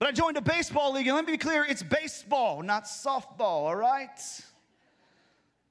But 0.00 0.08
I 0.08 0.12
joined 0.12 0.36
a 0.36 0.40
baseball 0.40 0.92
league, 0.92 1.06
and 1.06 1.16
let 1.16 1.24
me 1.26 1.32
be 1.32 1.38
clear 1.38 1.64
it's 1.64 1.82
baseball, 1.82 2.62
not 2.62 2.84
softball, 2.84 3.40
all 3.40 3.76
right? 3.76 4.20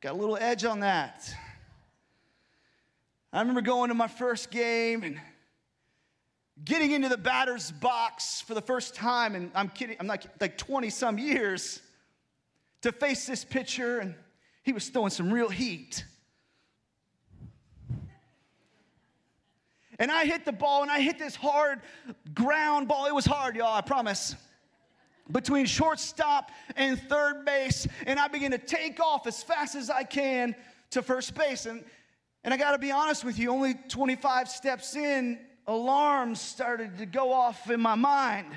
Got 0.02 0.14
a 0.14 0.18
little 0.18 0.38
edge 0.38 0.64
on 0.64 0.82
that. 0.82 1.34
I 3.34 3.40
remember 3.40 3.62
going 3.62 3.90
to 3.90 3.94
my 3.94 4.08
first 4.08 4.52
game 4.52 5.04
and 5.04 5.20
getting 6.64 6.92
into 6.92 7.10
the 7.10 7.18
batter's 7.18 7.72
box 7.72 8.42
for 8.42 8.54
the 8.54 8.62
first 8.62 8.96
time, 8.96 9.36
and 9.36 9.52
I'm 9.54 9.70
kidding, 9.70 9.98
I'm 10.00 10.08
like, 10.08 10.24
like 10.40 10.58
20 10.58 10.90
some 10.90 11.18
years 11.18 11.82
to 12.82 12.92
face 12.92 13.26
this 13.26 13.44
pitcher, 13.44 14.00
and 14.00 14.16
he 14.64 14.72
was 14.72 14.88
throwing 14.90 15.10
some 15.10 15.32
real 15.32 15.50
heat. 15.50 16.06
And 20.00 20.12
I 20.12 20.26
hit 20.26 20.46
the 20.46 20.52
ball, 20.52 20.84
and 20.84 20.92
I 20.92 21.00
hit 21.00 21.18
this 21.18 21.36
hard 21.36 21.82
ground 22.34 22.88
ball. 22.88 23.08
It 23.08 23.16
was 23.16 23.26
hard, 23.26 23.56
y'all, 23.56 23.76
I 23.76 23.82
promise. 23.82 24.36
Between 25.32 25.66
shortstop 25.66 26.52
and 26.76 27.00
third 27.00 27.46
base, 27.46 27.88
and 28.06 28.20
I 28.20 28.28
begin 28.28 28.52
to 28.52 28.58
take 28.58 29.00
off 29.00 29.28
as 29.28 29.44
fast 29.44 29.76
as 29.76 29.90
I 29.90 30.04
can 30.04 30.56
to 30.92 31.02
first 31.02 31.36
base. 31.36 31.66
And, 31.66 31.84
and 32.44 32.54
I 32.54 32.58
gotta 32.58 32.78
be 32.78 32.92
honest 32.92 33.26
with 33.26 33.38
you, 33.38 33.52
only 33.52 33.74
25 33.90 34.48
steps 34.48 34.96
in, 34.96 35.40
alarms 35.68 36.40
started 36.40 36.98
to 37.00 37.06
go 37.06 37.34
off 37.34 37.70
in 37.70 37.82
my 37.82 37.96
mind 37.96 38.48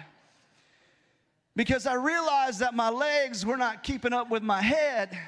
because 1.56 1.86
I 1.86 1.94
realized 1.94 2.60
that 2.60 2.74
my 2.74 2.88
legs 2.88 3.44
were 3.44 3.56
not 3.56 3.82
keeping 3.82 4.12
up 4.12 4.30
with 4.30 4.42
my 4.42 4.62
head. 4.62 5.18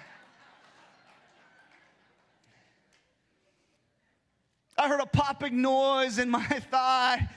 I 4.82 4.88
heard 4.88 5.00
a 5.00 5.06
popping 5.06 5.62
noise 5.62 6.18
in 6.18 6.28
my 6.28 6.44
thigh. 6.70 7.28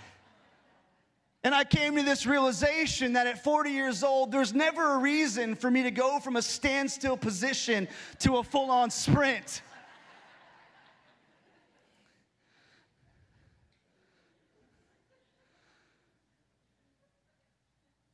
And 1.43 1.53
I 1.53 1.63
came 1.63 1.95
to 1.95 2.01
this 2.01 2.25
realization 2.25 3.13
that 3.13 3.27
at 3.27 3.43
40 3.43 3.69
years 3.69 4.03
old, 4.03 4.31
there's 4.31 4.51
never 4.51 4.95
a 4.95 4.97
reason 4.97 5.53
for 5.53 5.69
me 5.69 5.83
to 5.83 5.91
go 5.91 6.19
from 6.19 6.37
a 6.37 6.41
standstill 6.41 7.17
position 7.17 7.87
to 8.21 8.37
a 8.37 8.43
full 8.43 8.71
on 8.71 8.89
sprint. 8.89 9.61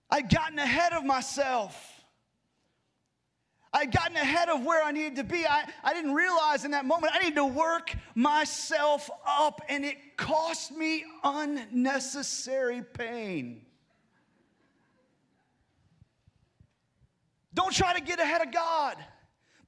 I'd 0.10 0.30
gotten 0.30 0.60
ahead 0.60 0.92
of 0.92 1.06
myself. 1.06 2.01
I'd 3.74 3.92
gotten 3.92 4.18
ahead 4.18 4.50
of 4.50 4.66
where 4.66 4.84
I 4.84 4.92
needed 4.92 5.16
to 5.16 5.24
be. 5.24 5.46
I, 5.46 5.64
I 5.84 5.94
didn't 5.94 6.14
realize 6.14 6.66
in 6.66 6.72
that 6.72 6.86
moment 6.86 7.14
I 7.16 7.20
needed 7.20 7.36
to 7.36 7.46
work 7.46 7.94
myself 8.16 9.10
up, 9.26 9.62
and 9.70 9.86
it 9.86 10.18
cost 10.18 10.72
me 10.72 11.06
unnecessary 11.24 12.84
pain. 12.84 13.62
Don't 17.54 17.74
try 17.74 17.94
to 17.94 18.02
get 18.02 18.20
ahead 18.20 18.42
of 18.42 18.52
God. 18.52 18.98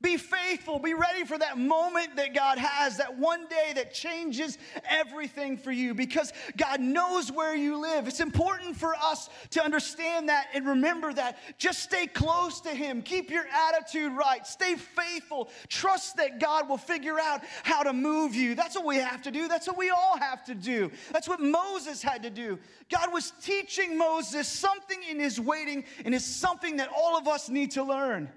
Be 0.04 0.18
faithful. 0.18 0.80
Be 0.80 0.94
ready 0.94 1.24
for 1.24 1.38
that 1.38 1.58
moment 1.58 2.18
that 2.18 2.34
God 2.34 2.58
has, 2.58 2.98
that 2.98 3.18
one 3.18 3.48
day 3.48 3.72
that 3.76 3.94
changes 3.94 4.58
everything 4.90 5.56
for 5.58 5.72
you 5.72 5.94
because 5.94 6.34
God 6.58 6.82
knows 6.82 7.32
where 7.32 7.56
you 7.56 7.78
live. 7.78 8.06
It's 8.06 8.20
important 8.20 8.76
for 8.76 8.94
us 9.02 9.30
to 9.52 9.64
understand 9.64 10.28
that 10.28 10.48
and 10.54 10.68
remember 10.68 11.14
that. 11.14 11.38
Just 11.58 11.84
stay 11.84 12.06
close 12.06 12.60
to 12.62 12.70
Him. 12.70 13.02
Keep 13.02 13.32
your 13.32 13.46
attitude 13.48 14.12
right. 14.12 14.46
Stay 14.46 14.76
faithful. 14.76 15.50
Trust 15.70 16.18
that 16.18 16.38
God 16.38 16.68
will 16.68 16.78
figure 16.78 17.18
out 17.18 17.42
how 17.64 17.82
to 17.82 17.94
move 17.94 18.36
you. 18.36 18.56
That's 18.56 18.76
what 18.76 18.86
we 18.86 18.98
have 18.98 19.22
to 19.22 19.32
do. 19.32 19.48
That's 19.48 19.68
what 19.68 19.78
we 19.78 19.90
all 19.90 20.18
have 20.20 20.44
to 20.46 20.54
do. 20.54 20.92
That's 21.14 21.30
what 21.30 21.40
Moses 21.40 22.04
had 22.04 22.24
to 22.24 22.30
do. 22.30 22.60
God 22.92 23.14
was 23.14 23.32
teaching 23.42 23.98
Moses 23.98 24.50
something 24.50 25.02
in 25.10 25.18
his 25.18 25.40
waiting, 25.40 25.86
and 26.04 26.14
it's 26.14 26.26
something 26.26 26.76
that 26.78 26.90
all 26.94 27.18
of 27.18 27.30
us 27.30 27.48
need 27.48 27.72
to 27.72 27.84
learn. 27.84 28.30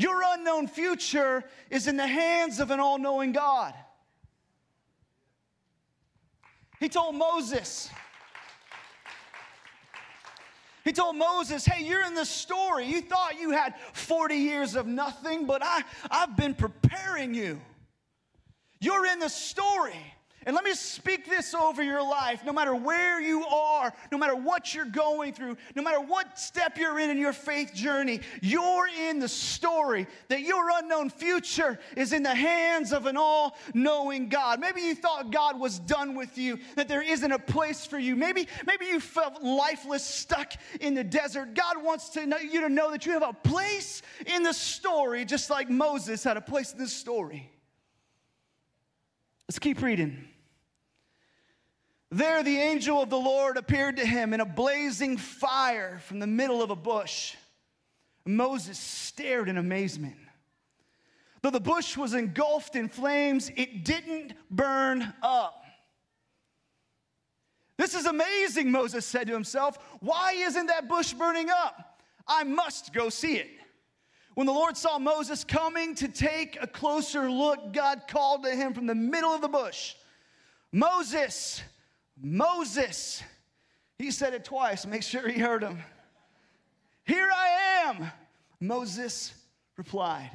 Your 0.00 0.22
unknown 0.24 0.66
future 0.66 1.44
is 1.68 1.86
in 1.86 1.98
the 1.98 2.06
hands 2.06 2.58
of 2.58 2.70
an 2.70 2.80
all 2.80 2.98
knowing 2.98 3.32
God. 3.32 3.74
He 6.78 6.88
told 6.88 7.16
Moses, 7.16 7.90
he 10.86 10.92
told 10.92 11.16
Moses, 11.16 11.66
Hey, 11.66 11.84
you're 11.84 12.02
in 12.02 12.14
the 12.14 12.24
story. 12.24 12.86
You 12.86 13.02
thought 13.02 13.38
you 13.38 13.50
had 13.50 13.74
40 13.92 14.36
years 14.36 14.74
of 14.74 14.86
nothing, 14.86 15.44
but 15.44 15.60
I, 15.62 15.82
I've 16.10 16.34
been 16.34 16.54
preparing 16.54 17.34
you. 17.34 17.60
You're 18.80 19.04
in 19.04 19.18
the 19.18 19.28
story. 19.28 20.14
And 20.46 20.54
let 20.54 20.64
me 20.64 20.72
speak 20.72 21.28
this 21.28 21.52
over 21.52 21.82
your 21.82 22.02
life. 22.02 22.46
No 22.46 22.52
matter 22.52 22.74
where 22.74 23.20
you 23.20 23.44
are, 23.44 23.92
no 24.10 24.16
matter 24.16 24.34
what 24.34 24.74
you're 24.74 24.86
going 24.86 25.34
through, 25.34 25.58
no 25.74 25.82
matter 25.82 26.00
what 26.00 26.38
step 26.38 26.78
you're 26.78 26.98
in 26.98 27.10
in 27.10 27.18
your 27.18 27.34
faith 27.34 27.74
journey, 27.74 28.20
you're 28.40 28.88
in 28.88 29.18
the 29.18 29.28
story 29.28 30.06
that 30.28 30.40
your 30.40 30.70
unknown 30.78 31.10
future 31.10 31.78
is 31.94 32.14
in 32.14 32.22
the 32.22 32.34
hands 32.34 32.94
of 32.94 33.04
an 33.04 33.18
all 33.18 33.54
knowing 33.74 34.30
God. 34.30 34.60
Maybe 34.60 34.80
you 34.80 34.94
thought 34.94 35.30
God 35.30 35.60
was 35.60 35.78
done 35.78 36.14
with 36.14 36.38
you, 36.38 36.58
that 36.74 36.88
there 36.88 37.02
isn't 37.02 37.32
a 37.32 37.38
place 37.38 37.84
for 37.84 37.98
you. 37.98 38.16
Maybe, 38.16 38.48
maybe 38.66 38.86
you 38.86 38.98
felt 38.98 39.42
lifeless, 39.42 40.02
stuck 40.02 40.54
in 40.80 40.94
the 40.94 41.04
desert. 41.04 41.52
God 41.52 41.84
wants 41.84 42.08
to 42.10 42.24
know, 42.24 42.38
you 42.38 42.62
to 42.62 42.70
know 42.70 42.90
that 42.92 43.04
you 43.04 43.12
have 43.12 43.22
a 43.22 43.34
place 43.34 44.00
in 44.24 44.42
the 44.42 44.54
story, 44.54 45.26
just 45.26 45.50
like 45.50 45.68
Moses 45.68 46.24
had 46.24 46.38
a 46.38 46.40
place 46.40 46.72
in 46.72 46.78
the 46.78 46.88
story. 46.88 47.50
Let's 49.46 49.58
keep 49.58 49.82
reading. 49.82 50.28
There, 52.10 52.42
the 52.42 52.58
angel 52.58 53.00
of 53.00 53.10
the 53.10 53.18
Lord 53.18 53.56
appeared 53.56 53.96
to 53.96 54.06
him 54.06 54.34
in 54.34 54.40
a 54.40 54.46
blazing 54.46 55.16
fire 55.16 56.00
from 56.00 56.18
the 56.18 56.26
middle 56.26 56.62
of 56.62 56.70
a 56.70 56.76
bush. 56.76 57.36
Moses 58.24 58.78
stared 58.78 59.48
in 59.48 59.58
amazement. 59.58 60.16
Though 61.42 61.50
the 61.50 61.60
bush 61.60 61.96
was 61.96 62.14
engulfed 62.14 62.76
in 62.76 62.88
flames, 62.88 63.50
it 63.56 63.84
didn't 63.84 64.34
burn 64.50 65.14
up. 65.22 65.64
This 67.76 67.94
is 67.94 68.04
amazing, 68.04 68.70
Moses 68.70 69.06
said 69.06 69.28
to 69.28 69.32
himself. 69.32 69.78
Why 70.00 70.32
isn't 70.32 70.66
that 70.66 70.86
bush 70.86 71.14
burning 71.14 71.48
up? 71.48 72.02
I 72.26 72.44
must 72.44 72.92
go 72.92 73.08
see 73.08 73.36
it. 73.36 73.48
When 74.34 74.46
the 74.46 74.52
Lord 74.52 74.76
saw 74.76 74.98
Moses 74.98 75.44
coming 75.44 75.94
to 75.94 76.08
take 76.08 76.58
a 76.60 76.66
closer 76.66 77.30
look, 77.30 77.72
God 77.72 78.02
called 78.06 78.44
to 78.44 78.50
him 78.50 78.74
from 78.74 78.86
the 78.86 78.94
middle 78.94 79.30
of 79.30 79.40
the 79.40 79.48
bush 79.48 79.94
Moses, 80.72 81.62
Moses. 82.20 83.22
He 83.98 84.10
said 84.10 84.34
it 84.34 84.44
twice, 84.44 84.86
make 84.86 85.02
sure 85.02 85.28
he 85.28 85.38
heard 85.38 85.62
him. 85.62 85.78
Here 87.04 87.28
I 87.34 87.86
am, 87.86 88.10
Moses 88.60 89.34
replied. 89.76 90.30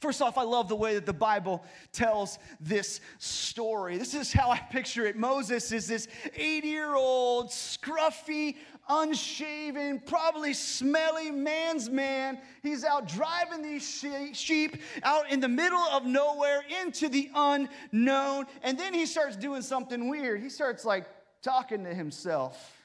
First 0.00 0.22
off, 0.22 0.38
I 0.38 0.44
love 0.44 0.68
the 0.68 0.76
way 0.76 0.94
that 0.94 1.04
the 1.04 1.12
Bible 1.12 1.62
tells 1.92 2.38
this 2.58 3.00
story. 3.18 3.98
This 3.98 4.14
is 4.14 4.32
how 4.32 4.50
I 4.50 4.58
picture 4.58 5.04
it. 5.04 5.16
Moses 5.16 5.72
is 5.72 5.86
this 5.86 6.08
80 6.34 6.68
year 6.68 6.94
old, 6.94 7.48
scruffy, 7.48 8.56
unshaven, 8.88 10.00
probably 10.06 10.54
smelly 10.54 11.30
man's 11.30 11.90
man. 11.90 12.38
He's 12.62 12.82
out 12.82 13.08
driving 13.08 13.62
these 13.62 13.86
sheep 14.32 14.78
out 15.02 15.30
in 15.30 15.40
the 15.40 15.48
middle 15.48 15.78
of 15.78 16.06
nowhere 16.06 16.64
into 16.82 17.10
the 17.10 17.30
unknown. 17.34 18.46
And 18.62 18.78
then 18.78 18.94
he 18.94 19.04
starts 19.04 19.36
doing 19.36 19.60
something 19.60 20.08
weird. 20.08 20.42
He 20.42 20.48
starts 20.48 20.86
like 20.86 21.04
talking 21.42 21.84
to 21.84 21.92
himself. 21.92 22.79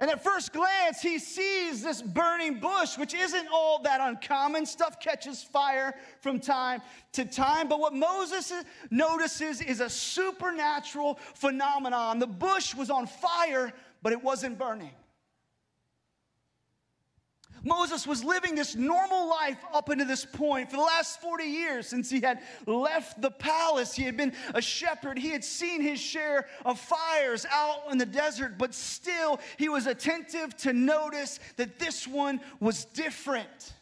And 0.00 0.10
at 0.10 0.24
first 0.24 0.54
glance, 0.54 1.02
he 1.02 1.18
sees 1.18 1.82
this 1.82 2.00
burning 2.00 2.58
bush, 2.58 2.96
which 2.96 3.12
isn't 3.12 3.48
all 3.52 3.82
that 3.82 4.00
uncommon. 4.00 4.64
Stuff 4.64 4.98
catches 4.98 5.42
fire 5.42 5.94
from 6.22 6.40
time 6.40 6.80
to 7.12 7.26
time. 7.26 7.68
But 7.68 7.80
what 7.80 7.92
Moses 7.92 8.50
notices 8.90 9.60
is 9.60 9.80
a 9.80 9.90
supernatural 9.90 11.18
phenomenon. 11.34 12.18
The 12.18 12.26
bush 12.26 12.74
was 12.74 12.88
on 12.88 13.06
fire, 13.06 13.74
but 14.02 14.12
it 14.14 14.24
wasn't 14.24 14.58
burning. 14.58 14.92
Moses 17.64 18.06
was 18.06 18.24
living 18.24 18.54
this 18.54 18.74
normal 18.74 19.28
life 19.28 19.58
up 19.72 19.88
until 19.88 20.06
this 20.06 20.24
point. 20.24 20.70
For 20.70 20.76
the 20.76 20.82
last 20.82 21.20
40 21.20 21.44
years, 21.44 21.86
since 21.86 22.10
he 22.10 22.20
had 22.20 22.40
left 22.66 23.20
the 23.20 23.30
palace, 23.30 23.94
he 23.94 24.04
had 24.04 24.16
been 24.16 24.32
a 24.54 24.62
shepherd. 24.62 25.18
He 25.18 25.30
had 25.30 25.44
seen 25.44 25.80
his 25.80 26.00
share 26.00 26.46
of 26.64 26.78
fires 26.78 27.46
out 27.50 27.90
in 27.90 27.98
the 27.98 28.06
desert, 28.06 28.58
but 28.58 28.74
still 28.74 29.40
he 29.58 29.68
was 29.68 29.86
attentive 29.86 30.56
to 30.58 30.72
notice 30.72 31.40
that 31.56 31.78
this 31.78 32.06
one 32.06 32.40
was 32.60 32.84
different. 32.86 33.74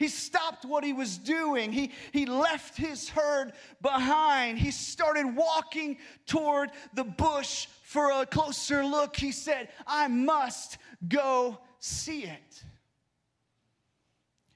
He 0.00 0.08
stopped 0.08 0.64
what 0.64 0.82
he 0.82 0.94
was 0.94 1.18
doing. 1.18 1.72
He, 1.72 1.92
he 2.12 2.24
left 2.24 2.74
his 2.78 3.10
herd 3.10 3.52
behind. 3.82 4.58
He 4.58 4.70
started 4.70 5.36
walking 5.36 5.98
toward 6.24 6.70
the 6.94 7.04
bush 7.04 7.66
for 7.82 8.10
a 8.10 8.24
closer 8.24 8.82
look. 8.82 9.14
He 9.14 9.30
said, 9.30 9.68
I 9.86 10.08
must 10.08 10.78
go 11.06 11.58
see 11.80 12.24
it. 12.24 12.64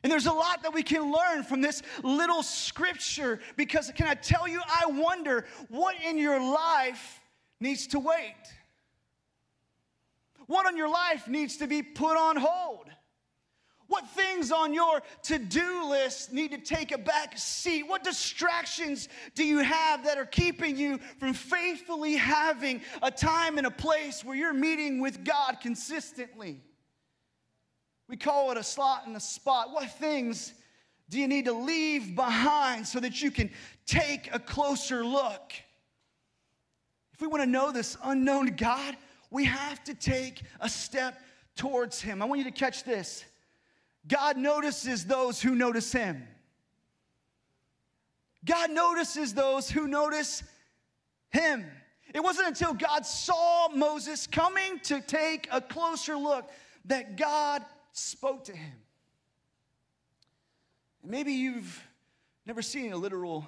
And 0.04 0.12
there's 0.12 0.26
a 0.26 0.32
lot 0.32 0.62
that 0.62 0.74
we 0.74 0.82
can 0.82 1.10
learn 1.10 1.44
from 1.44 1.62
this 1.62 1.82
little 2.02 2.42
scripture 2.42 3.40
because, 3.56 3.90
can 3.96 4.06
I 4.06 4.12
tell 4.12 4.46
you, 4.46 4.60
I 4.66 4.84
wonder 4.86 5.46
what 5.68 5.96
in 6.06 6.18
your 6.18 6.38
life 6.38 7.22
needs 7.58 7.86
to 7.88 7.98
wait? 7.98 8.34
What 10.46 10.70
in 10.70 10.76
your 10.76 10.90
life 10.90 11.26
needs 11.26 11.56
to 11.56 11.66
be 11.66 11.82
put 11.82 12.18
on 12.18 12.36
hold? 12.36 12.90
What 13.86 14.06
things 14.10 14.52
on 14.52 14.74
your 14.74 15.02
to 15.22 15.38
do 15.38 15.88
list 15.88 16.34
need 16.34 16.50
to 16.50 16.58
take 16.58 16.92
a 16.92 16.98
back 16.98 17.38
seat? 17.38 17.84
What 17.84 18.04
distractions 18.04 19.08
do 19.34 19.42
you 19.42 19.60
have 19.60 20.04
that 20.04 20.18
are 20.18 20.26
keeping 20.26 20.76
you 20.76 20.98
from 21.18 21.32
faithfully 21.32 22.16
having 22.16 22.82
a 23.02 23.10
time 23.10 23.56
and 23.56 23.66
a 23.66 23.70
place 23.70 24.22
where 24.22 24.36
you're 24.36 24.52
meeting 24.52 25.00
with 25.00 25.24
God 25.24 25.60
consistently? 25.62 26.60
We 28.08 28.16
call 28.16 28.50
it 28.50 28.58
a 28.58 28.62
slot 28.62 29.06
and 29.06 29.16
a 29.16 29.20
spot. 29.20 29.72
What 29.72 29.90
things 29.98 30.52
do 31.08 31.18
you 31.18 31.28
need 31.28 31.46
to 31.46 31.52
leave 31.52 32.14
behind 32.14 32.86
so 32.86 33.00
that 33.00 33.22
you 33.22 33.30
can 33.30 33.50
take 33.86 34.34
a 34.34 34.38
closer 34.38 35.04
look? 35.04 35.52
If 37.12 37.20
we 37.20 37.26
want 37.26 37.42
to 37.42 37.48
know 37.48 37.72
this 37.72 37.96
unknown 38.02 38.56
God, 38.56 38.96
we 39.30 39.44
have 39.44 39.82
to 39.84 39.94
take 39.94 40.42
a 40.60 40.68
step 40.68 41.20
towards 41.56 42.00
Him. 42.00 42.20
I 42.20 42.24
want 42.24 42.38
you 42.38 42.44
to 42.44 42.50
catch 42.50 42.84
this. 42.84 43.24
God 44.06 44.36
notices 44.36 45.06
those 45.06 45.40
who 45.40 45.54
notice 45.54 45.92
him. 45.92 46.26
God 48.44 48.70
notices 48.70 49.32
those 49.32 49.70
who 49.70 49.86
notice 49.86 50.42
him. 51.30 51.64
It 52.12 52.22
wasn't 52.22 52.48
until 52.48 52.74
God 52.74 53.06
saw 53.06 53.68
Moses 53.70 54.26
coming 54.26 54.78
to 54.84 55.00
take 55.00 55.48
a 55.50 55.60
closer 55.60 56.16
look 56.16 56.50
that 56.84 57.16
God 57.16 57.64
spoke 57.94 58.44
to 58.44 58.52
him. 58.52 58.72
And 61.02 61.10
maybe 61.10 61.32
you've 61.32 61.82
never 62.44 62.60
seen 62.60 62.92
a 62.92 62.96
literal 62.96 63.46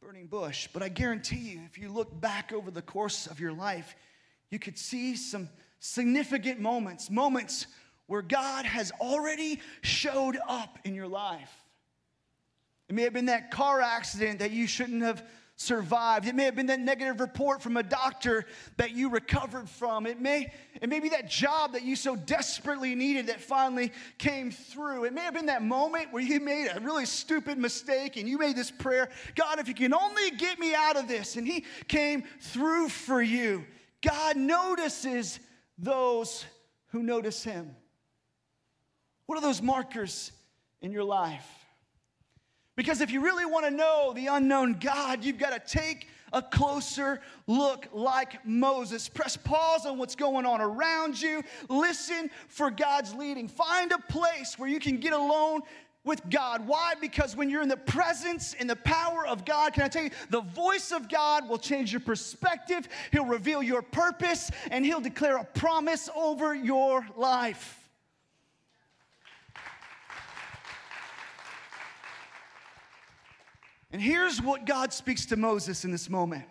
burning 0.00 0.26
bush, 0.26 0.68
but 0.72 0.82
I 0.82 0.88
guarantee 0.88 1.36
you, 1.52 1.60
if 1.66 1.78
you 1.78 1.88
look 1.88 2.20
back 2.20 2.52
over 2.52 2.70
the 2.70 2.82
course 2.82 3.26
of 3.26 3.40
your 3.40 3.52
life, 3.52 3.96
you 4.50 4.58
could 4.58 4.78
see 4.78 5.16
some 5.16 5.48
significant 5.80 6.60
moments, 6.60 7.10
moments 7.10 7.66
where 8.06 8.22
God 8.22 8.64
has 8.64 8.92
already 9.00 9.60
showed 9.82 10.38
up 10.48 10.78
in 10.84 10.94
your 10.94 11.08
life. 11.08 11.52
It 12.88 12.94
may 12.94 13.02
have 13.02 13.12
been 13.12 13.26
that 13.26 13.50
car 13.50 13.80
accident 13.80 14.38
that 14.38 14.50
you 14.50 14.66
shouldn't 14.66 15.02
have 15.02 15.22
survived. 15.56 16.26
It 16.26 16.34
may 16.34 16.44
have 16.44 16.56
been 16.56 16.66
that 16.66 16.80
negative 16.80 17.20
report 17.20 17.62
from 17.62 17.76
a 17.76 17.82
doctor 17.82 18.44
that 18.76 18.90
you 18.90 19.08
recovered 19.08 19.68
from. 19.68 20.06
It 20.06 20.20
may, 20.20 20.52
it 20.80 20.88
may 20.88 20.98
be 20.98 21.10
that 21.10 21.30
job 21.30 21.72
that 21.72 21.82
you 21.82 21.94
so 21.94 22.16
desperately 22.16 22.94
needed 22.94 23.28
that 23.28 23.40
finally 23.40 23.92
came 24.18 24.50
through. 24.50 25.04
It 25.04 25.12
may 25.12 25.20
have 25.20 25.34
been 25.34 25.46
that 25.46 25.62
moment 25.62 26.12
where 26.12 26.22
you 26.22 26.40
made 26.40 26.68
a 26.74 26.80
really 26.80 27.06
stupid 27.06 27.56
mistake 27.56 28.16
and 28.16 28.28
you 28.28 28.36
made 28.36 28.56
this 28.56 28.70
prayer 28.70 29.08
God, 29.36 29.60
if 29.60 29.68
you 29.68 29.74
can 29.74 29.94
only 29.94 30.30
get 30.32 30.58
me 30.58 30.74
out 30.74 30.96
of 30.96 31.06
this. 31.06 31.36
And 31.36 31.46
He 31.46 31.64
came 31.86 32.24
through 32.40 32.88
for 32.88 33.22
you. 33.22 33.64
God 34.02 34.36
notices 34.36 35.38
those 35.78 36.44
who 36.88 37.02
notice 37.02 37.44
Him. 37.44 37.74
What 39.26 39.38
are 39.38 39.42
those 39.42 39.62
markers 39.62 40.32
in 40.82 40.92
your 40.92 41.04
life? 41.04 41.63
Because 42.76 43.00
if 43.00 43.10
you 43.10 43.20
really 43.20 43.44
want 43.44 43.64
to 43.64 43.70
know 43.70 44.12
the 44.14 44.26
unknown 44.26 44.78
God, 44.80 45.24
you've 45.24 45.38
got 45.38 45.52
to 45.52 45.78
take 45.78 46.08
a 46.32 46.42
closer 46.42 47.20
look 47.46 47.86
like 47.92 48.44
Moses. 48.44 49.08
Press 49.08 49.36
pause 49.36 49.86
on 49.86 49.98
what's 49.98 50.16
going 50.16 50.44
on 50.44 50.60
around 50.60 51.20
you. 51.20 51.42
Listen 51.68 52.28
for 52.48 52.70
God's 52.70 53.14
leading. 53.14 53.46
Find 53.46 53.92
a 53.92 53.98
place 53.98 54.58
where 54.58 54.68
you 54.68 54.80
can 54.80 54.96
get 54.96 55.12
alone 55.12 55.60
with 56.02 56.28
God. 56.28 56.66
Why? 56.66 56.94
Because 57.00 57.34
when 57.34 57.48
you're 57.48 57.62
in 57.62 57.68
the 57.68 57.76
presence 57.76 58.54
and 58.58 58.68
the 58.68 58.76
power 58.76 59.26
of 59.26 59.44
God, 59.44 59.72
can 59.72 59.84
I 59.84 59.88
tell 59.88 60.04
you, 60.04 60.10
the 60.30 60.42
voice 60.42 60.92
of 60.92 61.08
God 61.08 61.48
will 61.48 61.58
change 61.58 61.92
your 61.92 62.00
perspective, 62.00 62.88
He'll 63.10 63.24
reveal 63.24 63.62
your 63.62 63.82
purpose, 63.82 64.50
and 64.70 64.84
He'll 64.84 65.00
declare 65.00 65.38
a 65.38 65.44
promise 65.44 66.10
over 66.14 66.54
your 66.54 67.06
life. 67.16 67.83
And 73.94 74.02
here's 74.02 74.42
what 74.42 74.64
God 74.64 74.92
speaks 74.92 75.26
to 75.26 75.36
Moses 75.36 75.84
in 75.84 75.92
this 75.92 76.10
moment 76.10 76.46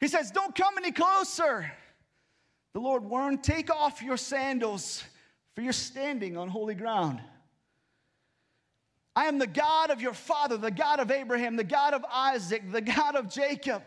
He 0.00 0.08
says, 0.08 0.30
Don't 0.30 0.54
come 0.54 0.78
any 0.78 0.90
closer. 0.90 1.70
The 2.72 2.80
Lord 2.80 3.04
warned, 3.04 3.44
Take 3.44 3.70
off 3.70 4.00
your 4.00 4.16
sandals, 4.16 5.04
for 5.54 5.60
you're 5.60 5.74
standing 5.74 6.38
on 6.38 6.48
holy 6.48 6.74
ground. 6.74 7.20
I 9.14 9.26
am 9.26 9.36
the 9.36 9.46
God 9.46 9.90
of 9.90 10.00
your 10.00 10.14
father, 10.14 10.56
the 10.56 10.70
God 10.70 10.98
of 10.98 11.10
Abraham, 11.10 11.56
the 11.56 11.62
God 11.62 11.92
of 11.92 12.06
Isaac, 12.10 12.72
the 12.72 12.80
God 12.80 13.14
of 13.14 13.28
Jacob. 13.28 13.82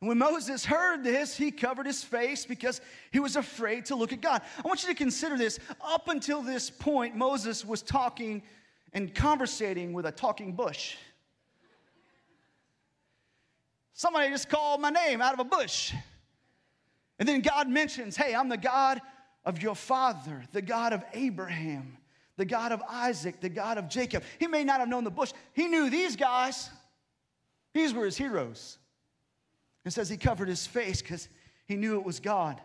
And 0.00 0.08
when 0.08 0.18
Moses 0.18 0.64
heard 0.64 1.04
this, 1.04 1.36
he 1.36 1.52
covered 1.52 1.86
his 1.86 2.02
face 2.02 2.44
because 2.44 2.80
he 3.12 3.20
was 3.20 3.36
afraid 3.36 3.84
to 3.86 3.94
look 3.94 4.12
at 4.12 4.20
God. 4.20 4.42
I 4.58 4.66
want 4.66 4.82
you 4.82 4.88
to 4.88 4.94
consider 4.96 5.38
this. 5.38 5.60
Up 5.80 6.08
until 6.08 6.42
this 6.42 6.68
point, 6.68 7.14
Moses 7.14 7.64
was 7.64 7.80
talking 7.80 8.42
and 8.92 9.14
conversating 9.14 9.92
with 9.92 10.06
a 10.06 10.12
talking 10.12 10.52
bush. 10.52 10.96
Somebody 13.92 14.28
just 14.30 14.48
called 14.48 14.80
my 14.80 14.90
name 14.90 15.22
out 15.22 15.34
of 15.34 15.40
a 15.40 15.44
bush. 15.44 15.94
And 17.18 17.28
then 17.28 17.40
God 17.40 17.68
mentions, 17.68 18.16
hey, 18.16 18.34
I'm 18.34 18.48
the 18.48 18.58
God 18.58 19.00
of 19.44 19.62
your 19.62 19.74
father, 19.74 20.44
the 20.52 20.60
God 20.60 20.92
of 20.92 21.02
Abraham, 21.14 21.96
the 22.36 22.44
God 22.44 22.72
of 22.72 22.82
Isaac, 22.90 23.40
the 23.40 23.48
God 23.48 23.78
of 23.78 23.88
Jacob. 23.88 24.22
He 24.38 24.46
may 24.46 24.64
not 24.64 24.80
have 24.80 24.88
known 24.88 25.04
the 25.04 25.10
bush, 25.10 25.32
he 25.54 25.66
knew 25.66 25.88
these 25.88 26.16
guys. 26.16 26.68
These 27.72 27.94
were 27.94 28.04
his 28.04 28.16
heroes. 28.16 28.78
And 29.84 29.94
says 29.94 30.08
he 30.08 30.16
covered 30.16 30.48
his 30.48 30.66
face 30.66 31.00
because 31.00 31.28
he 31.66 31.76
knew 31.76 31.94
it 31.98 32.04
was 32.04 32.20
God. 32.20 32.60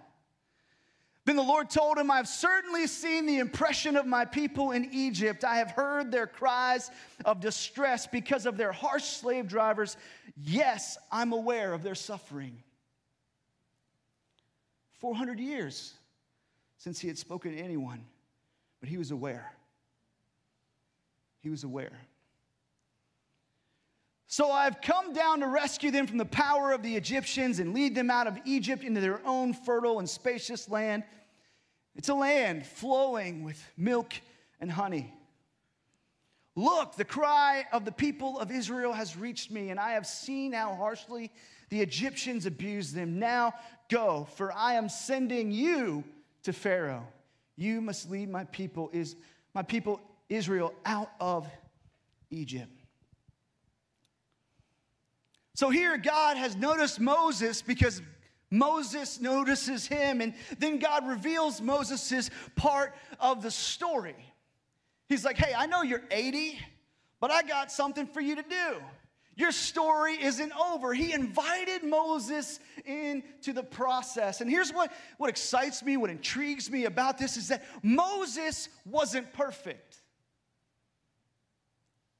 Then 1.32 1.38
the 1.38 1.44
Lord 1.44 1.70
told 1.70 1.98
him, 1.98 2.12
I 2.12 2.18
have 2.18 2.28
certainly 2.28 2.88
seen 2.88 3.26
the 3.26 3.40
impression 3.40 3.96
of 3.96 4.06
my 4.06 4.26
people 4.26 4.72
in 4.72 4.90
Egypt. 4.92 5.46
I 5.46 5.60
have 5.60 5.72
heard 5.72 6.12
their 6.12 6.28
cries 6.28 6.92
of 7.24 7.40
distress 7.40 8.06
because 8.06 8.46
of 8.46 8.58
their 8.58 8.74
harsh 8.74 9.06
slave 9.06 9.48
drivers. 9.48 9.96
Yes, 10.36 10.98
I'm 11.10 11.32
aware 11.32 11.72
of 11.72 11.84
their 11.84 11.96
suffering. 11.96 12.62
400 15.00 15.40
years 15.40 15.94
since 16.78 17.00
he 17.00 17.08
had 17.08 17.18
spoken 17.18 17.56
to 17.56 17.58
anyone, 17.58 18.04
but 18.82 18.90
he 18.90 18.98
was 18.98 19.12
aware. 19.12 19.54
He 21.40 21.50
was 21.50 21.64
aware. 21.64 21.98
So 24.28 24.52
I've 24.52 24.82
come 24.82 25.14
down 25.14 25.40
to 25.40 25.48
rescue 25.48 25.92
them 25.92 26.08
from 26.08 26.18
the 26.18 26.26
power 26.26 26.74
of 26.74 26.84
the 26.84 26.98
Egyptians 26.98 27.60
and 27.60 27.74
lead 27.74 27.96
them 27.96 28.10
out 28.10 28.28
of 28.28 28.38
Egypt 28.44 28.84
into 28.84 29.00
their 29.00 29.26
own 29.26 29.54
fertile 29.54 30.00
and 30.00 30.10
spacious 30.10 30.68
land. 30.68 31.04
It's 31.96 32.10
a 32.10 32.14
land 32.14 32.66
flowing 32.66 33.44
with 33.44 33.62
milk 33.78 34.14
and 34.60 34.72
honey. 34.72 35.14
Look, 36.56 36.96
the 36.96 37.06
cry 37.06 37.66
of 37.72 37.86
the 37.86 37.92
people 37.92 38.40
of 38.40 38.52
Israel 38.52 38.94
has 38.94 39.16
reached 39.16 39.52
me, 39.52 39.70
and 39.70 39.80
I 39.80 39.92
have 39.92 40.06
seen 40.06 40.52
how 40.54 40.76
harshly 40.76 41.32
the 41.70 41.82
Egyptians 41.82 42.46
abuse 42.46 42.92
them. 42.92 43.20
Now 43.20 43.54
go, 43.90 44.28
for 44.36 44.52
I 44.54 44.74
am 44.74 44.90
sending 44.90 45.52
you 45.52 46.04
to 46.44 46.54
Pharaoh. 46.54 47.08
You 47.56 47.82
must 47.82 48.10
lead 48.10 48.30
my 48.30 48.44
people, 48.46 48.90
is 48.92 49.16
my 49.54 49.64
people 49.64 50.02
Israel 50.30 50.74
out 50.86 51.12
of 51.20 51.48
Egypt. 52.30 52.72
So 55.54 55.70
here, 55.70 55.98
God 55.98 56.38
has 56.38 56.56
noticed 56.56 57.00
Moses 57.00 57.62
because 57.62 58.02
Moses 58.52 59.22
notices 59.22 59.88
him, 59.88 60.20
and 60.20 60.34
then 60.60 60.78
God 60.78 61.08
reveals 61.08 61.62
Moses' 61.62 62.30
part 62.56 62.94
of 63.20 63.42
the 63.42 63.50
story. 63.50 64.16
He's 65.08 65.26
like, 65.26 65.38
Hey, 65.38 65.54
I 65.58 65.66
know 65.66 65.82
you're 65.82 66.04
80, 66.12 66.60
but 67.22 67.32
I 67.32 67.42
got 67.44 67.72
something 67.72 68.06
for 68.06 68.20
you 68.20 68.36
to 68.36 68.44
do. 68.44 68.82
Your 69.38 69.54
story 69.54 70.22
isn't 70.22 70.52
over. 70.52 70.94
He 70.94 71.14
invited 71.14 71.84
Moses 71.84 72.60
into 72.86 73.54
the 73.54 73.64
process. 73.64 74.42
And 74.42 74.50
here's 74.50 74.72
what, 74.72 74.92
what 75.18 75.30
excites 75.30 75.82
me, 75.82 75.96
what 75.96 76.10
intrigues 76.10 76.70
me 76.70 76.86
about 76.86 77.18
this 77.18 77.38
is 77.38 77.48
that 77.48 77.64
Moses 77.82 78.68
wasn't 78.86 79.32
perfect. 79.32 80.02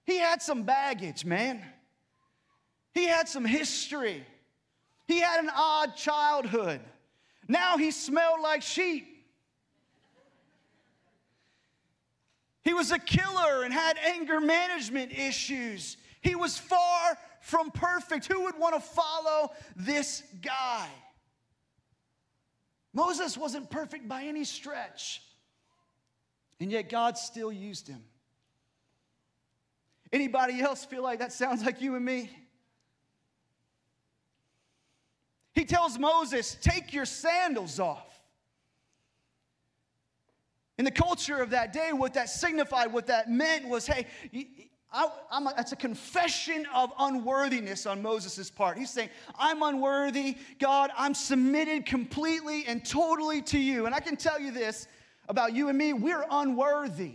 He 0.06 0.18
had 0.18 0.42
some 0.42 0.64
baggage, 0.64 1.26
man. 1.26 1.62
He 2.94 3.06
had 3.06 3.28
some 3.28 3.46
history. 3.46 4.26
He 5.12 5.20
had 5.20 5.42
an 5.42 5.52
odd 5.54 5.98
childhood. 5.98 6.80
Now 7.50 7.78
he 7.78 7.92
smelled 7.92 8.40
like 8.40 8.62
sheep. 8.62 9.26
He 12.64 12.74
was 12.74 12.92
a 12.92 13.00
killer 13.00 13.64
and 13.64 13.74
had 13.74 13.98
anger 13.98 14.40
management 14.40 15.12
issues. 15.12 15.98
He 16.22 16.36
was 16.36 16.58
far 16.58 17.18
from 17.42 17.72
perfect. 17.72 18.28
Who 18.28 18.44
would 18.44 18.58
want 18.58 18.76
to 18.76 18.80
follow 18.80 19.52
this 19.76 20.24
guy? 20.42 20.88
Moses 22.94 23.38
wasn't 23.38 23.70
perfect 23.70 24.08
by 24.08 24.24
any 24.24 24.46
stretch, 24.46 25.22
and 26.62 26.72
yet 26.72 26.88
God 26.88 27.18
still 27.18 27.52
used 27.52 27.86
him. 27.86 28.02
Anybody 30.14 30.62
else 30.62 30.86
feel 30.86 31.04
like 31.04 31.20
that 31.20 31.34
sounds 31.34 31.66
like 31.66 31.82
you 31.82 31.96
and 31.96 32.06
me? 32.06 32.30
He 35.54 35.66
tells 35.66 36.00
Moses, 36.00 36.58
Take 36.62 36.94
your 36.94 37.06
sandals 37.06 37.80
off. 37.80 38.08
In 40.78 40.86
the 40.86 40.92
culture 40.92 41.42
of 41.42 41.52
that 41.52 41.74
day, 41.74 41.92
what 41.94 42.16
that 42.16 42.30
signified, 42.30 42.92
what 42.92 43.08
that 43.08 43.30
meant 43.30 43.68
was 43.68 43.86
hey, 43.86 44.08
I, 44.92 45.08
a, 45.32 45.54
it's 45.58 45.72
a 45.72 45.76
confession 45.76 46.68
of 46.74 46.92
unworthiness 47.00 47.86
on 47.86 48.02
Moses' 48.02 48.50
part. 48.50 48.78
He's 48.78 48.90
saying, 48.90 49.10
I'm 49.38 49.62
unworthy. 49.64 50.38
God, 50.60 50.92
I'm 50.98 51.14
submitted 51.14 51.86
completely 51.86 52.66
and 52.68 52.84
totally 52.84 53.42
to 53.44 53.60
you. 53.60 53.86
And 53.86 53.96
I 53.96 54.00
can 54.00 54.18
tell 54.18 54.40
you 54.40 54.52
this 54.52 54.88
about 55.30 55.54
you 55.54 55.70
and 55.70 55.78
me 55.78 55.94
we're 55.94 56.26
unworthy. 56.30 57.14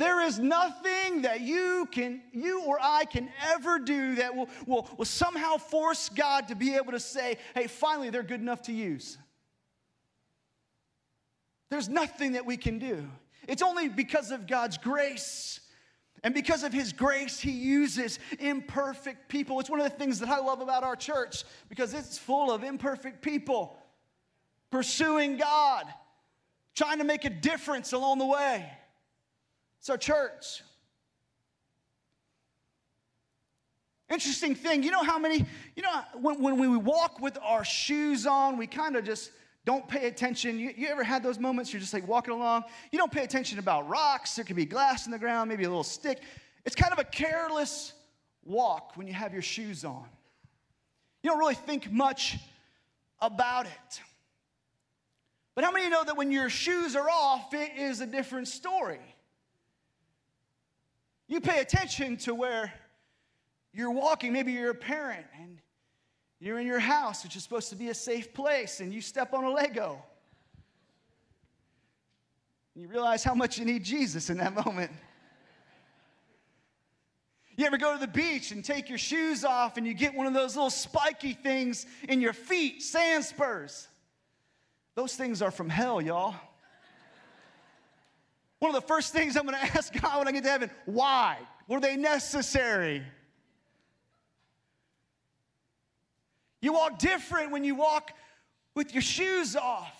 There 0.00 0.22
is 0.22 0.38
nothing 0.38 1.22
that 1.22 1.42
you 1.42 1.86
can, 1.92 2.22
you 2.32 2.64
or 2.64 2.78
I 2.80 3.04
can 3.04 3.28
ever 3.52 3.78
do 3.78 4.14
that 4.14 4.34
will, 4.34 4.48
will, 4.66 4.88
will 4.96 5.04
somehow 5.04 5.58
force 5.58 6.08
God 6.08 6.48
to 6.48 6.54
be 6.54 6.74
able 6.74 6.92
to 6.92 6.98
say, 6.98 7.36
hey, 7.54 7.66
finally, 7.66 8.08
they're 8.08 8.22
good 8.22 8.40
enough 8.40 8.62
to 8.62 8.72
use. 8.72 9.18
There's 11.68 11.90
nothing 11.90 12.32
that 12.32 12.46
we 12.46 12.56
can 12.56 12.78
do. 12.78 13.06
It's 13.46 13.60
only 13.60 13.90
because 13.90 14.30
of 14.30 14.46
God's 14.46 14.78
grace. 14.78 15.60
And 16.24 16.32
because 16.32 16.62
of 16.62 16.72
his 16.72 16.94
grace, 16.94 17.38
he 17.38 17.50
uses 17.50 18.18
imperfect 18.38 19.28
people. 19.28 19.60
It's 19.60 19.68
one 19.68 19.80
of 19.80 19.90
the 19.90 19.98
things 19.98 20.18
that 20.20 20.30
I 20.30 20.38
love 20.38 20.62
about 20.62 20.82
our 20.82 20.96
church 20.96 21.44
because 21.68 21.92
it's 21.92 22.16
full 22.16 22.50
of 22.50 22.64
imperfect 22.64 23.20
people 23.20 23.76
pursuing 24.70 25.36
God, 25.36 25.84
trying 26.74 27.00
to 27.00 27.04
make 27.04 27.26
a 27.26 27.30
difference 27.30 27.92
along 27.92 28.16
the 28.16 28.26
way. 28.26 28.66
It's 29.80 29.88
our 29.88 29.96
church. 29.96 30.62
Interesting 34.10 34.54
thing, 34.54 34.82
you 34.82 34.90
know 34.90 35.04
how 35.04 35.18
many, 35.18 35.46
you 35.76 35.82
know, 35.82 36.02
when, 36.20 36.42
when 36.42 36.58
we 36.58 36.76
walk 36.76 37.20
with 37.20 37.38
our 37.42 37.64
shoes 37.64 38.26
on, 38.26 38.58
we 38.58 38.66
kind 38.66 38.96
of 38.96 39.04
just 39.04 39.30
don't 39.64 39.86
pay 39.88 40.08
attention. 40.08 40.58
You, 40.58 40.74
you, 40.76 40.88
ever 40.88 41.04
had 41.04 41.22
those 41.22 41.38
moments 41.38 41.72
you're 41.72 41.80
just 41.80 41.94
like 41.94 42.06
walking 42.08 42.34
along? 42.34 42.64
You 42.90 42.98
don't 42.98 43.12
pay 43.12 43.22
attention 43.22 43.58
about 43.58 43.88
rocks. 43.88 44.34
There 44.34 44.44
could 44.44 44.56
be 44.56 44.66
glass 44.66 45.06
in 45.06 45.12
the 45.12 45.18
ground, 45.18 45.48
maybe 45.48 45.64
a 45.64 45.68
little 45.68 45.84
stick. 45.84 46.20
It's 46.66 46.74
kind 46.74 46.92
of 46.92 46.98
a 46.98 47.04
careless 47.04 47.92
walk 48.44 48.96
when 48.96 49.06
you 49.06 49.14
have 49.14 49.32
your 49.32 49.42
shoes 49.42 49.84
on. 49.84 50.04
You 51.22 51.30
don't 51.30 51.38
really 51.38 51.54
think 51.54 51.90
much 51.90 52.36
about 53.20 53.66
it. 53.66 54.00
But 55.54 55.64
how 55.64 55.70
many 55.70 55.84
you 55.84 55.90
know 55.90 56.04
that 56.04 56.16
when 56.16 56.32
your 56.32 56.50
shoes 56.50 56.96
are 56.96 57.08
off, 57.08 57.54
it 57.54 57.72
is 57.78 58.00
a 58.00 58.06
different 58.06 58.48
story? 58.48 59.00
You 61.30 61.40
pay 61.40 61.60
attention 61.60 62.16
to 62.18 62.34
where 62.34 62.72
you're 63.72 63.92
walking. 63.92 64.32
Maybe 64.32 64.50
you're 64.50 64.72
a 64.72 64.74
parent 64.74 65.24
and 65.40 65.60
you're 66.40 66.58
in 66.58 66.66
your 66.66 66.80
house, 66.80 67.22
which 67.22 67.36
is 67.36 67.44
supposed 67.44 67.70
to 67.70 67.76
be 67.76 67.88
a 67.88 67.94
safe 67.94 68.34
place, 68.34 68.80
and 68.80 68.92
you 68.92 69.00
step 69.00 69.32
on 69.32 69.44
a 69.44 69.50
Lego. 69.50 70.02
You 72.74 72.88
realize 72.88 73.22
how 73.22 73.34
much 73.34 73.58
you 73.58 73.64
need 73.64 73.84
Jesus 73.84 74.28
in 74.28 74.38
that 74.38 74.54
moment. 74.66 74.90
You 77.56 77.64
ever 77.64 77.78
go 77.78 77.92
to 77.92 78.00
the 78.00 78.08
beach 78.08 78.50
and 78.50 78.64
take 78.64 78.88
your 78.88 78.98
shoes 78.98 79.44
off 79.44 79.76
and 79.76 79.86
you 79.86 79.94
get 79.94 80.12
one 80.12 80.26
of 80.26 80.34
those 80.34 80.56
little 80.56 80.68
spiky 80.68 81.34
things 81.34 81.86
in 82.08 82.20
your 82.20 82.32
feet, 82.32 82.82
sand 82.82 83.24
spurs? 83.24 83.86
Those 84.96 85.14
things 85.14 85.42
are 85.42 85.52
from 85.52 85.68
hell, 85.68 86.02
y'all. 86.02 86.34
One 88.60 88.74
of 88.74 88.80
the 88.80 88.86
first 88.86 89.12
things 89.12 89.36
I'm 89.36 89.46
going 89.46 89.58
to 89.60 89.76
ask 89.76 89.92
God 89.92 90.18
when 90.18 90.28
I 90.28 90.32
get 90.32 90.44
to 90.44 90.50
heaven 90.50 90.70
why? 90.84 91.38
Were 91.66 91.80
they 91.80 91.96
necessary? 91.96 93.02
You 96.60 96.74
walk 96.74 96.98
different 96.98 97.52
when 97.52 97.64
you 97.64 97.74
walk 97.74 98.12
with 98.74 98.92
your 98.92 99.02
shoes 99.02 99.56
off. 99.56 99.96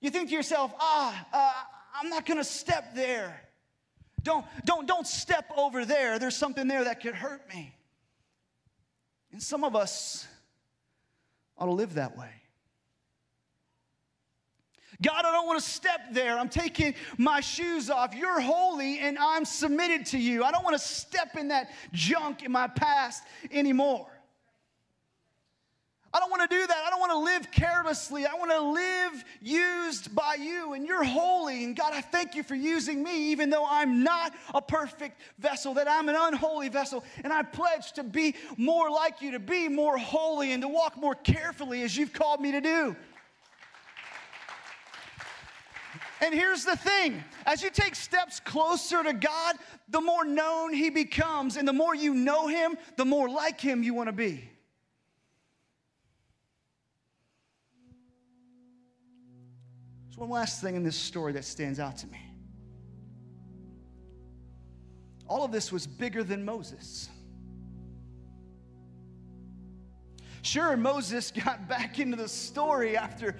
You 0.00 0.10
think 0.10 0.28
to 0.28 0.34
yourself, 0.34 0.72
ah, 0.78 1.26
uh, 1.32 1.52
I'm 2.00 2.10
not 2.10 2.26
going 2.26 2.38
to 2.38 2.44
step 2.44 2.94
there. 2.94 3.40
Don't, 4.22 4.44
don't, 4.64 4.86
don't 4.86 5.06
step 5.06 5.50
over 5.56 5.84
there. 5.84 6.18
There's 6.18 6.36
something 6.36 6.68
there 6.68 6.84
that 6.84 7.00
could 7.00 7.14
hurt 7.14 7.48
me. 7.54 7.74
And 9.32 9.42
some 9.42 9.64
of 9.64 9.76
us 9.76 10.26
ought 11.56 11.66
to 11.66 11.72
live 11.72 11.94
that 11.94 12.16
way. 12.16 12.30
God, 15.02 15.24
I 15.24 15.32
don't 15.32 15.46
want 15.46 15.62
to 15.62 15.68
step 15.68 16.00
there. 16.12 16.38
I'm 16.38 16.48
taking 16.48 16.94
my 17.16 17.40
shoes 17.40 17.88
off. 17.88 18.14
You're 18.14 18.40
holy 18.40 18.98
and 18.98 19.18
I'm 19.18 19.44
submitted 19.44 20.06
to 20.06 20.18
you. 20.18 20.44
I 20.44 20.50
don't 20.50 20.64
want 20.64 20.78
to 20.78 20.84
step 20.84 21.36
in 21.36 21.48
that 21.48 21.70
junk 21.92 22.42
in 22.42 22.52
my 22.52 22.66
past 22.66 23.22
anymore. 23.50 24.08
I 26.12 26.18
don't 26.18 26.30
want 26.30 26.50
to 26.50 26.56
do 26.56 26.66
that. 26.66 26.82
I 26.84 26.90
don't 26.90 26.98
want 26.98 27.12
to 27.12 27.18
live 27.18 27.52
carelessly. 27.52 28.26
I 28.26 28.34
want 28.34 28.50
to 28.50 28.60
live 28.60 29.24
used 29.40 30.12
by 30.12 30.34
you, 30.40 30.72
and 30.72 30.84
you're 30.84 31.04
holy. 31.04 31.62
And 31.62 31.76
God, 31.76 31.92
I 31.92 32.00
thank 32.00 32.34
you 32.34 32.42
for 32.42 32.56
using 32.56 33.00
me, 33.00 33.30
even 33.30 33.48
though 33.48 33.64
I'm 33.64 34.02
not 34.02 34.34
a 34.52 34.60
perfect 34.60 35.20
vessel, 35.38 35.74
that 35.74 35.88
I'm 35.88 36.08
an 36.08 36.16
unholy 36.18 36.68
vessel. 36.68 37.04
And 37.22 37.32
I 37.32 37.44
pledge 37.44 37.92
to 37.92 38.02
be 38.02 38.34
more 38.56 38.90
like 38.90 39.22
you, 39.22 39.30
to 39.30 39.38
be 39.38 39.68
more 39.68 39.96
holy, 39.96 40.50
and 40.50 40.62
to 40.62 40.68
walk 40.68 40.96
more 40.96 41.14
carefully 41.14 41.82
as 41.82 41.96
you've 41.96 42.12
called 42.12 42.40
me 42.40 42.50
to 42.52 42.60
do. 42.60 42.96
And 46.20 46.34
here's 46.34 46.64
the 46.64 46.76
thing 46.76 47.24
as 47.46 47.62
you 47.62 47.70
take 47.70 47.94
steps 47.94 48.40
closer 48.40 49.02
to 49.02 49.12
God, 49.12 49.56
the 49.88 50.00
more 50.00 50.24
known 50.24 50.72
He 50.72 50.90
becomes, 50.90 51.56
and 51.56 51.66
the 51.66 51.72
more 51.72 51.94
you 51.94 52.14
know 52.14 52.46
Him, 52.46 52.76
the 52.96 53.04
more 53.04 53.28
like 53.28 53.60
Him 53.60 53.82
you 53.82 53.94
want 53.94 54.08
to 54.08 54.12
be. 54.12 54.48
There's 60.06 60.18
one 60.18 60.30
last 60.30 60.60
thing 60.60 60.76
in 60.76 60.82
this 60.82 60.96
story 60.96 61.32
that 61.32 61.44
stands 61.44 61.80
out 61.80 61.96
to 61.98 62.06
me. 62.08 62.20
All 65.26 65.44
of 65.44 65.52
this 65.52 65.72
was 65.72 65.86
bigger 65.86 66.22
than 66.22 66.44
Moses. 66.44 67.08
Sure, 70.42 70.76
Moses 70.76 71.30
got 71.44 71.68
back 71.68 71.98
into 71.98 72.16
the 72.16 72.28
story 72.28 72.96
after 72.96 73.36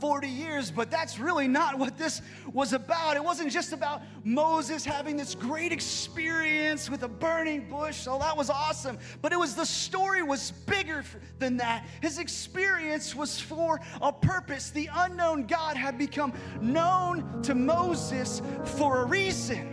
40 0.00 0.28
years, 0.28 0.70
but 0.70 0.90
that's 0.90 1.18
really 1.18 1.48
not 1.48 1.78
what 1.78 1.96
this 1.96 2.22
was 2.52 2.72
about. 2.72 3.16
It 3.16 3.24
wasn't 3.24 3.50
just 3.50 3.72
about 3.72 4.02
Moses 4.24 4.84
having 4.84 5.16
this 5.16 5.34
great 5.34 5.72
experience 5.72 6.90
with 6.90 7.02
a 7.02 7.08
burning 7.08 7.68
bush. 7.68 8.06
Oh, 8.08 8.18
that 8.18 8.36
was 8.36 8.50
awesome. 8.50 8.98
But 9.22 9.32
it 9.32 9.38
was 9.38 9.54
the 9.54 9.66
story 9.66 10.22
was 10.22 10.50
bigger 10.50 11.04
than 11.38 11.56
that. 11.58 11.86
His 12.00 12.18
experience 12.18 13.14
was 13.14 13.40
for 13.40 13.80
a 14.00 14.12
purpose. 14.12 14.70
The 14.70 14.88
unknown 14.92 15.46
God 15.46 15.76
had 15.76 15.98
become 15.98 16.32
known 16.60 17.42
to 17.42 17.54
Moses 17.54 18.42
for 18.64 19.02
a 19.02 19.04
reason. 19.04 19.70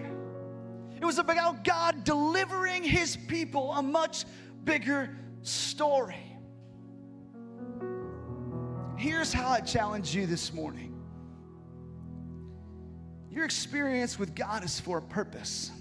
It 1.02 1.06
was 1.06 1.18
about 1.18 1.64
God 1.64 2.04
delivering 2.04 2.84
his 2.84 3.18
people 3.18 3.74
a 3.74 3.82
much 3.82 4.26
bigger 4.64 5.10
story. 5.42 6.31
Here's 9.02 9.34
how 9.34 9.50
I 9.50 9.62
challenge 9.62 10.14
you 10.14 10.28
this 10.28 10.54
morning 10.54 10.94
your 13.32 13.46
experience 13.46 14.20
with 14.20 14.36
God 14.36 14.64
is 14.64 14.80
for 14.80 15.00
a 15.00 15.02
purpose. 15.02 15.72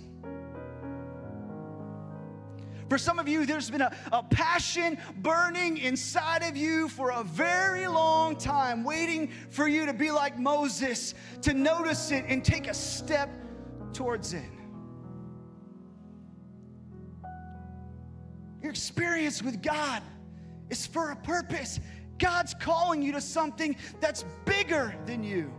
For 2.88 2.96
some 2.96 3.18
of 3.18 3.28
you, 3.28 3.44
there's 3.44 3.70
been 3.70 3.83
a, 3.83 3.94
a, 4.11 4.22
passion 4.22 4.96
burning 5.18 5.76
inside 5.76 6.42
of 6.42 6.56
you 6.56 6.88
for 6.88 7.11
a 7.11 7.22
very 7.22 7.87
long 7.87 8.37
time, 8.37 8.85
waiting 8.85 9.30
for 9.50 9.68
you 9.68 9.85
to 9.85 9.92
be 9.92 10.11
like 10.11 10.38
Moses, 10.38 11.12
to 11.42 11.52
notice 11.52 12.12
it 12.12 12.24
and 12.26 12.42
take 12.42 12.68
a 12.68 12.74
step 12.74 13.28
towards 13.92 14.33
it. 14.33 14.50
Your 18.62 18.70
experience 18.70 19.42
with 19.42 19.61
God 19.61 20.02
is 20.70 20.87
for 20.87 21.11
a 21.11 21.16
purpose. 21.16 21.80
God's 22.20 22.54
calling 22.54 23.02
you 23.02 23.12
to 23.12 23.20
something 23.20 23.74
that's 23.98 24.24
bigger 24.44 24.94
than 25.06 25.24
you. 25.24 25.52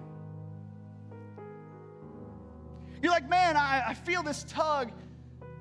You're 3.01 3.11
like, 3.11 3.27
man, 3.27 3.57
I, 3.57 3.83
I 3.87 3.93
feel 3.93 4.23
this 4.23 4.45
tug 4.47 4.91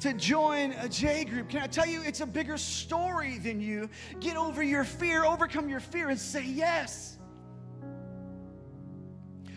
to 0.01 0.13
join 0.13 0.73
a 0.73 0.89
J 0.89 1.25
group. 1.25 1.49
Can 1.49 1.63
I 1.63 1.67
tell 1.67 1.87
you, 1.87 2.03
it's 2.03 2.21
a 2.21 2.27
bigger 2.27 2.57
story 2.57 3.39
than 3.39 3.61
you. 3.61 3.89
Get 4.21 4.37
over 4.37 4.63
your 4.63 4.85
fear, 4.85 5.25
overcome 5.25 5.69
your 5.69 5.81
fear, 5.81 6.11
and 6.11 6.19
say 6.19 6.45
yes. 6.45 7.19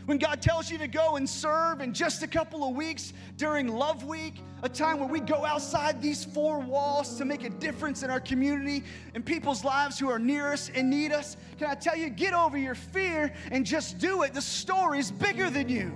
When 0.06 0.18
God 0.18 0.42
tells 0.42 0.70
you 0.70 0.78
to 0.80 0.88
go 0.88 1.16
and 1.16 1.30
serve 1.30 1.80
in 1.80 1.94
just 1.94 2.24
a 2.24 2.28
couple 2.28 2.68
of 2.68 2.76
weeks 2.76 3.14
during 3.38 3.68
Love 3.70 4.04
Week, 4.04 4.36
a 4.62 4.68
time 4.68 5.00
where 5.00 5.08
we 5.08 5.22
go 5.22 5.46
outside 5.46 6.02
these 6.02 6.26
four 6.26 6.60
walls 6.60 7.18
to 7.18 7.26
make 7.26 7.46
a 7.46 7.50
difference 7.50 8.04
in 8.04 8.10
our 8.10 8.20
community 8.20 8.84
and 9.16 9.26
people's 9.26 9.64
lives 9.64 9.98
who 9.98 10.10
are 10.10 10.20
near 10.20 10.52
us 10.52 10.70
and 10.76 10.90
need 10.90 11.14
us, 11.14 11.38
can 11.58 11.68
I 11.68 11.76
tell 11.76 11.96
you, 11.96 12.10
get 12.10 12.34
over 12.34 12.58
your 12.58 12.76
fear 12.76 13.34
and 13.50 13.66
just 13.66 13.98
do 13.98 14.24
it. 14.24 14.34
The 14.34 14.42
story's 14.42 15.10
bigger 15.10 15.50
than 15.50 15.70
you. 15.70 15.94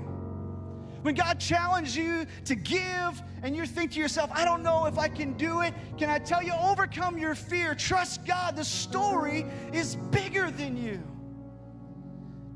When 1.02 1.14
God 1.14 1.40
challenges 1.40 1.96
you 1.96 2.26
to 2.46 2.56
give 2.56 3.22
and 3.44 3.56
you 3.56 3.66
think 3.66 3.92
to 3.92 4.00
yourself, 4.00 4.30
I 4.34 4.46
don't 4.46 4.64
know 4.64 4.86
if 4.86 4.98
I 4.98 5.10
can 5.10 5.34
do 5.34 5.62
it, 5.62 5.74
can 5.98 6.10
I 6.10 6.20
tell 6.20 6.42
you, 6.42 6.54
overcome 6.54 7.18
your 7.18 7.36
fear. 7.36 7.76
Trust 7.76 8.26
God. 8.26 8.56
The 8.56 8.66
story 8.66 9.46
is 9.74 9.96
bigger 9.96 10.50
than 10.50 10.76
you. 10.78 11.02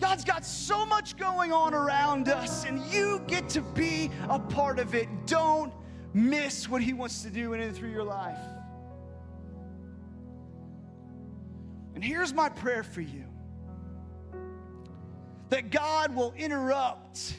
God's 0.01 0.25
got 0.25 0.43
so 0.43 0.83
much 0.83 1.15
going 1.15 1.53
on 1.53 1.75
around 1.75 2.27
us, 2.27 2.65
and 2.65 2.83
you 2.91 3.21
get 3.27 3.47
to 3.49 3.61
be 3.61 4.09
a 4.29 4.39
part 4.39 4.79
of 4.79 4.95
it. 4.95 5.07
Don't 5.27 5.71
miss 6.13 6.67
what 6.67 6.81
He 6.81 6.91
wants 6.91 7.21
to 7.21 7.29
do 7.29 7.53
in 7.53 7.61
and 7.61 7.75
through 7.75 7.91
your 7.91 8.03
life. 8.03 8.39
And 11.93 12.03
here's 12.03 12.33
my 12.33 12.49
prayer 12.49 12.81
for 12.81 13.01
you 13.01 13.25
that 15.49 15.69
God 15.69 16.15
will 16.15 16.33
interrupt 16.35 17.35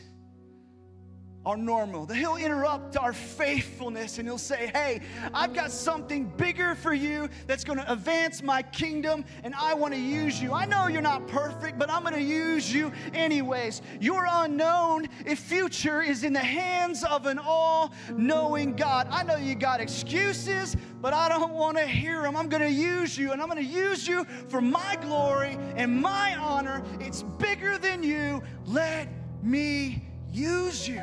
our 1.45 1.57
normal, 1.57 2.07
that 2.07 2.17
He'll 2.17 2.37
interrupt 2.37 2.97
our 2.97 3.13
faithfulness 3.13 4.19
and 4.19 4.29
He'll 4.29 4.39
say, 4.39 4.71
Hey, 4.73 5.01
I've 5.35 5.53
got 5.55 5.71
something 5.73 6.27
bigger 6.37 6.75
for 6.75 6.95
you 6.95 7.29
that's 7.47 7.65
going 7.65 7.79
to 7.79 7.93
advance 7.93 8.43
my 8.43 8.63
kingdom 8.63 9.25
and 9.43 9.55
I 9.55 9.75
want 9.75 9.93
to 9.95 10.01
use 10.01 10.41
you. 10.41 10.53
I 10.53 10.67
know 10.67 10.87
you're 10.87 11.03
not 11.03 11.27
perfect, 11.27 11.79
but 11.79 11.91
I'm 11.91 12.03
going 12.03 12.15
to 12.15 12.21
use 12.21 12.73
you 12.73 12.93
anyways. 13.13 13.83
Your 14.01 14.27
unknown 14.29 15.09
if 15.27 15.41
future 15.41 16.03
is 16.03 16.23
in 16.23 16.33
the 16.33 16.39
hands 16.39 17.05
of 17.05 17.27
an 17.27 17.39
all 17.39 17.93
knowing 18.17 18.75
God. 18.77 19.09
I 19.11 19.25
know 19.25 19.37
you 19.37 19.55
got 19.55 19.81
excuses, 19.81 20.77
but 21.01 21.13
I 21.13 21.29
don't 21.29 21.55
want 21.55 21.77
to 21.77 21.87
hear 21.87 22.23
them. 22.23 22.37
I'm 22.37 22.49
going 22.49 22.63
to 22.63 22.71
use 22.71 23.19
you 23.19 23.33
and 23.33 23.43
I'm 23.43 23.49
going 23.49 23.65
to 23.65 23.73
use 23.73 24.07
you 24.07 24.25
for 24.49 24.61
my 24.61 24.97
glory 25.03 25.59
and 25.77 26.01
my 26.01 26.37
honor. 26.37 26.85
It's 27.01 27.23
bigger 27.23 27.79
than 27.79 28.05
you. 28.05 28.43
Let 28.67 29.09
me 29.43 30.05
use 30.33 30.89
you. 30.89 31.03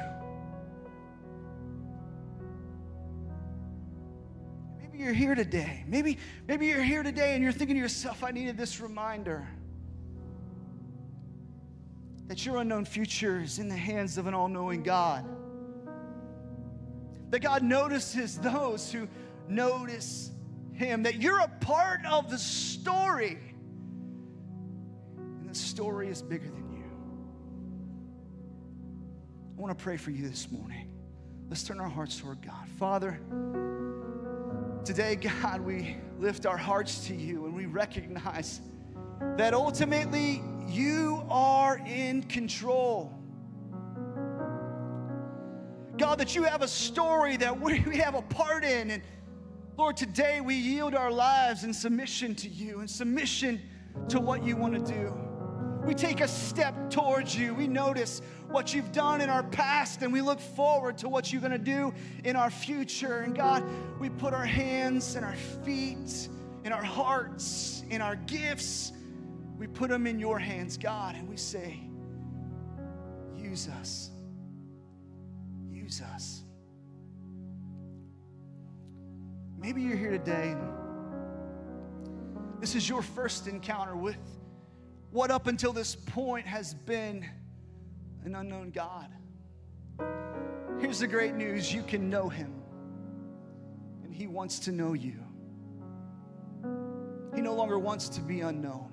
You're 5.10 5.16
here 5.16 5.34
today. 5.34 5.84
Maybe, 5.88 6.20
maybe 6.48 6.68
you're 6.68 6.84
here 6.84 7.02
today 7.02 7.34
and 7.34 7.42
you're 7.42 7.52
thinking 7.52 7.76
to 7.76 7.82
yourself, 7.82 8.24
I 8.24 8.30
needed 8.30 8.58
this 8.58 8.80
reminder 8.80 9.48
that 12.28 12.46
your 12.46 12.58
unknown 12.58 12.86
future 12.86 13.42
is 13.42 13.58
in 13.58 13.70
the 13.70 13.76
hands 13.76 14.20
of 14.20 14.28
an 14.28 14.36
all 14.36 14.48
knowing 14.48 14.84
God. 14.84 15.26
That 17.32 17.40
God 17.40 17.64
notices 17.64 18.38
those 18.38 18.92
who 18.92 19.08
notice 19.48 20.30
Him, 20.74 21.02
that 21.04 21.16
you're 21.16 21.40
a 21.40 21.48
part 21.60 22.06
of 22.06 22.30
the 22.30 22.38
story. 22.38 23.40
And 25.18 25.50
the 25.50 25.56
story 25.56 26.10
is 26.10 26.22
bigger 26.22 26.46
than 26.46 26.72
you. 26.72 26.84
I 29.58 29.60
want 29.60 29.76
to 29.76 29.84
pray 29.84 29.98
for 29.98 30.12
you 30.12 30.30
this 30.30 30.52
morning. 30.52 30.92
Let's 31.50 31.64
turn 31.64 31.80
our 31.80 31.90
hearts 31.90 32.20
toward 32.20 32.44
God. 32.44 32.68
Father, 32.78 33.20
Today, 34.86 35.16
God, 35.16 35.62
we 35.62 35.98
lift 36.20 36.46
our 36.46 36.58
hearts 36.58 37.06
to 37.08 37.16
you 37.16 37.46
and 37.46 37.54
we 37.54 37.66
recognize 37.66 38.62
that 39.36 39.54
ultimately 39.54 40.42
you 40.68 41.22
are 41.30 41.80
in 41.86 42.24
control. 42.24 43.14
God, 45.98 46.18
that 46.18 46.34
you 46.34 46.44
have 46.44 46.62
a 46.62 46.68
story 46.68 47.36
that 47.38 47.60
we 47.60 47.80
have 47.98 48.16
a 48.16 48.22
part 48.22 48.64
in. 48.64 48.90
And 48.92 49.04
Lord, 49.78 49.98
today 49.98 50.40
we 50.40 50.56
yield 50.56 50.96
our 50.96 51.12
lives 51.12 51.66
in 51.66 51.74
submission 51.74 52.34
to 52.36 52.48
you, 52.48 52.80
in 52.80 52.88
submission 52.88 53.62
to 54.08 54.20
what 54.20 54.44
you 54.44 54.56
want 54.56 54.74
to 54.74 54.94
do. 54.94 55.29
We 55.86 55.94
take 55.94 56.22
a 56.22 56.28
step 56.28 56.90
towards 56.90 57.36
you. 57.36 57.54
We 57.54 57.68
notice 57.68 58.22
what 58.50 58.74
you've 58.74 58.92
done 58.92 59.22
in 59.22 59.30
our 59.30 59.44
past 59.44 60.02
and 60.02 60.12
we 60.12 60.22
look 60.22 60.40
forward 60.40 60.98
to 61.00 61.10
what 61.10 61.32
you're 61.32 61.42
going 61.42 61.52
to 61.52 61.58
do 61.58 61.94
in 62.24 62.36
our 62.36 62.50
future. 62.50 63.20
And 63.20 63.36
God, 63.36 63.64
we 64.00 64.10
put 64.10 64.34
our 64.34 64.46
hands 64.46 65.16
and 65.16 65.26
our 65.26 65.36
feet, 65.64 66.30
in 66.64 66.72
our 66.72 66.84
hearts, 66.84 67.84
in 67.90 68.02
our 68.02 68.16
gifts, 68.16 68.92
we 69.60 69.68
put 69.68 69.90
them 69.90 70.08
in 70.08 70.20
your 70.20 70.40
hands, 70.40 70.78
God, 70.78 71.16
and 71.16 71.28
we 71.28 71.36
say, 71.36 71.82
use 73.36 73.68
us. 73.68 74.10
Use 75.70 76.02
us. 76.02 76.44
Maybe 79.60 79.82
you're 79.82 79.98
here 79.98 80.12
today. 80.12 80.56
This 82.62 82.76
is 82.76 82.88
your 82.88 83.02
first 83.02 83.48
encounter 83.48 83.98
with 83.98 84.18
what 85.12 85.32
up 85.32 85.48
until 85.48 85.74
this 85.74 85.96
point 85.96 86.46
has 86.46 86.74
been 86.74 87.26
an 88.26 88.36
unknown 88.36 88.70
God. 88.70 89.08
Here's 90.80 91.00
the 91.00 91.08
great 91.08 91.34
news 91.34 91.74
you 91.74 91.82
can 91.84 92.10
know 92.10 92.30
Him, 92.30 92.54
and 94.04 94.14
He 94.14 94.28
wants 94.28 94.60
to 94.60 94.72
know 94.72 94.94
you. 94.94 95.16
He 97.36 97.42
no 97.42 97.54
longer 97.54 97.80
wants 97.80 98.10
to 98.10 98.22
be 98.22 98.42
unknown, 98.42 98.92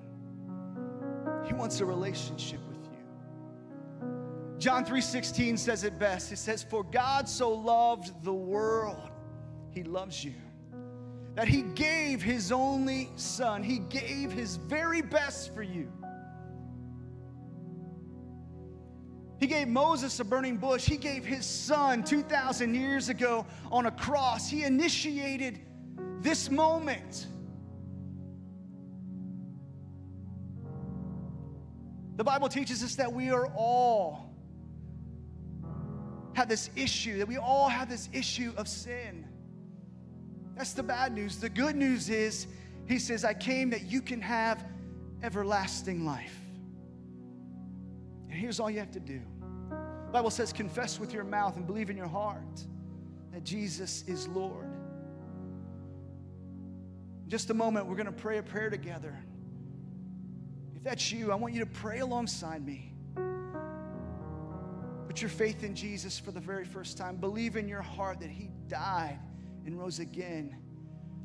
He 1.45 1.53
wants 1.53 1.79
a 1.81 1.85
relationship 1.85 2.59
with 2.67 2.83
you. 2.85 4.57
John 4.57 4.83
3:16 4.85 5.57
says 5.57 5.83
it 5.83 5.99
best. 5.99 6.31
It 6.31 6.37
says, 6.37 6.63
"For 6.63 6.83
God 6.83 7.29
so 7.29 7.51
loved 7.51 8.23
the 8.23 8.33
world, 8.33 9.11
He 9.71 9.83
loves 9.83 10.23
you." 10.23 10.33
That 11.35 11.47
he 11.47 11.61
gave 11.61 12.23
his 12.23 12.51
only 12.51 13.11
son. 13.15 13.61
He 13.61 13.77
gave 13.77 14.31
his 14.31 14.55
very 14.55 15.03
best 15.03 15.53
for 15.53 15.61
you. 15.61 15.87
He 19.39 19.47
gave 19.47 19.67
Moses 19.67 20.19
a 20.19 20.23
burning 20.23 20.57
bush. 20.57 20.85
He 20.85 20.97
gave 20.97 21.23
his 21.25 21.45
son 21.45 22.03
2,000 22.03 22.73
years 22.73 23.09
ago 23.09 23.45
on 23.71 23.85
a 23.85 23.91
cross. 23.91 24.49
He 24.49 24.63
initiated 24.63 25.59
this 26.21 26.49
moment. 26.49 27.27
The 32.15 32.23
Bible 32.23 32.49
teaches 32.49 32.83
us 32.83 32.95
that 32.95 33.13
we 33.13 33.29
are 33.29 33.47
all 33.55 34.33
have 36.33 36.49
this 36.49 36.69
issue, 36.75 37.17
that 37.17 37.27
we 37.27 37.37
all 37.37 37.67
have 37.67 37.89
this 37.89 38.09
issue 38.13 38.53
of 38.57 38.67
sin. 38.67 39.25
That's 40.55 40.73
the 40.73 40.83
bad 40.83 41.13
news. 41.13 41.37
The 41.37 41.49
good 41.49 41.75
news 41.75 42.09
is, 42.09 42.47
he 42.87 42.99
says, 42.99 43.25
I 43.25 43.33
came 43.33 43.69
that 43.71 43.83
you 43.83 44.01
can 44.01 44.21
have 44.21 44.65
everlasting 45.23 46.05
life. 46.05 46.46
And 48.29 48.39
here's 48.39 48.59
all 48.59 48.69
you 48.69 48.79
have 48.79 48.91
to 48.91 48.99
do. 48.99 49.21
The 49.69 50.11
Bible 50.11 50.29
says, 50.29 50.53
confess 50.53 50.99
with 50.99 51.13
your 51.13 51.23
mouth 51.23 51.57
and 51.57 51.65
believe 51.67 51.89
in 51.89 51.97
your 51.97 52.07
heart 52.07 52.65
that 53.33 53.43
Jesus 53.43 54.03
is 54.07 54.27
Lord. 54.27 54.65
In 57.23 57.29
just 57.29 57.49
a 57.49 57.53
moment, 57.53 57.87
we're 57.87 57.95
going 57.95 58.05
to 58.05 58.11
pray 58.11 58.37
a 58.37 58.43
prayer 58.43 58.69
together. 58.69 59.17
If 60.75 60.83
that's 60.83 61.11
you, 61.11 61.31
I 61.31 61.35
want 61.35 61.53
you 61.53 61.59
to 61.59 61.65
pray 61.65 61.99
alongside 61.99 62.65
me. 62.65 62.93
Put 65.07 65.21
your 65.21 65.29
faith 65.29 65.63
in 65.63 65.75
Jesus 65.75 66.19
for 66.19 66.31
the 66.31 66.39
very 66.39 66.63
first 66.63 66.97
time. 66.97 67.17
Believe 67.17 67.55
in 67.55 67.67
your 67.67 67.81
heart 67.81 68.19
that 68.19 68.29
He 68.29 68.49
died 68.67 69.19
and 69.65 69.77
rose 69.77 69.99
again 69.99 70.55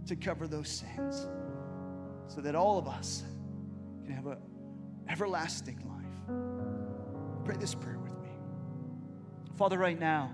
to 0.06 0.16
cover 0.16 0.48
those 0.48 0.68
sins 0.68 1.28
so 2.26 2.40
that 2.40 2.54
all 2.54 2.78
of 2.78 2.88
us 2.88 3.22
can 4.04 4.12
have 4.14 4.26
an 4.26 4.38
everlasting 5.08 5.78
life. 5.86 6.61
Pray 7.44 7.56
this 7.56 7.74
prayer 7.74 7.98
with 7.98 8.12
me. 8.20 8.28
Father, 9.56 9.76
right 9.76 9.98
now, 9.98 10.30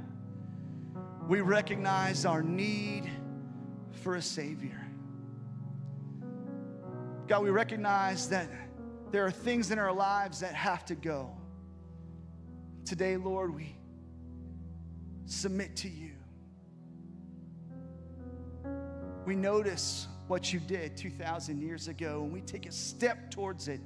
we 1.26 1.40
recognize 1.40 2.26
our 2.26 2.42
need 2.42 3.10
for 4.02 4.16
a 4.16 4.22
Savior. 4.22 4.78
God, 7.26 7.42
we 7.42 7.50
recognize 7.50 8.28
that 8.28 8.48
there 9.10 9.24
are 9.24 9.30
things 9.30 9.70
in 9.70 9.78
our 9.78 9.92
lives 9.92 10.40
that 10.40 10.54
have 10.54 10.84
to 10.86 10.94
go. 10.94 11.30
Today, 12.84 13.16
Lord, 13.16 13.54
we 13.54 13.76
submit 15.24 15.76
to 15.76 15.88
you. 15.88 16.12
We 19.24 19.34
notice 19.34 20.08
what 20.26 20.52
you 20.52 20.60
did 20.60 20.96
2,000 20.96 21.60
years 21.60 21.88
ago, 21.88 22.22
and 22.22 22.32
we 22.32 22.42
take 22.42 22.66
a 22.66 22.72
step 22.72 23.30
towards 23.30 23.68
it. 23.68 23.80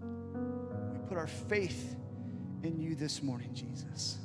We 0.00 0.98
put 1.08 1.18
our 1.18 1.26
faith 1.26 1.96
in 2.64 2.80
you 2.80 2.94
this 2.94 3.22
morning, 3.22 3.50
Jesus, 3.54 4.18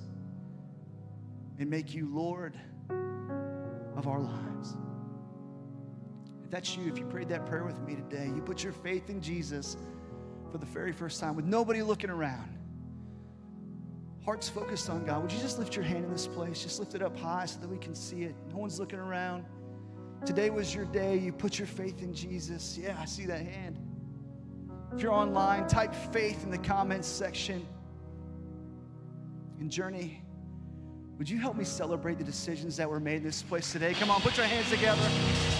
and 1.60 1.70
make 1.70 1.94
you 1.94 2.08
Lord 2.14 2.58
of 3.96 4.08
our 4.08 4.20
lives. 4.20 4.76
If 6.44 6.50
that's 6.50 6.76
you, 6.76 6.88
if 6.92 6.98
you 6.98 7.06
prayed 7.06 7.30
that 7.30 7.46
prayer 7.46 7.64
with 7.64 7.80
me 7.82 7.96
today, 7.96 8.32
you 8.34 8.42
put 8.42 8.64
your 8.64 8.74
faith 8.74 9.10
in 9.10 9.22
Jesus 9.22 9.78
for 10.52 10.58
the 10.58 10.66
very 10.66 10.92
first 10.92 11.20
time 11.20 11.36
with 11.36 11.46
nobody 11.46 11.82
looking 11.82 12.10
around, 12.10 12.58
hearts 14.26 14.50
focused 14.50 14.90
on 14.90 15.06
God, 15.06 15.22
would 15.22 15.32
you 15.32 15.40
just 15.40 15.60
lift 15.60 15.76
your 15.76 15.86
hand 15.86 16.06
in 16.06 16.12
this 16.12 16.28
place? 16.28 16.64
Just 16.64 16.80
lift 16.80 16.96
it 16.96 17.02
up 17.02 17.18
high 17.18 17.46
so 17.46 17.60
that 17.60 17.70
we 17.70 17.78
can 17.78 17.94
see 17.94 18.24
it. 18.24 18.36
No 18.52 18.58
one's 18.58 18.80
looking 18.80 19.00
around. 19.00 19.46
Today 20.26 20.50
was 20.50 20.74
your 20.74 20.86
day. 20.86 21.18
You 21.18 21.32
put 21.32 21.58
your 21.58 21.68
faith 21.68 22.02
in 22.02 22.14
Jesus. 22.14 22.78
Yeah, 22.78 22.98
I 23.00 23.06
see 23.06 23.26
that 23.26 23.46
hand. 23.46 23.80
If 24.94 25.02
you're 25.02 25.14
online, 25.14 25.68
type 25.68 25.94
faith 25.94 26.44
in 26.44 26.52
the 26.52 26.58
comments 26.58 27.08
section. 27.08 27.66
And 29.60 29.70
Journey, 29.70 30.22
would 31.18 31.30
you 31.30 31.38
help 31.38 31.58
me 31.58 31.66
celebrate 31.66 32.18
the 32.18 32.24
decisions 32.24 32.78
that 32.78 32.90
were 32.90 33.00
made 33.00 33.18
in 33.18 33.24
this 33.24 33.42
place 33.42 33.72
today? 33.72 33.94
Come 33.94 34.10
on, 34.10 34.22
put 34.22 34.38
your 34.38 34.46
hands 34.46 34.70
together. 34.70 35.59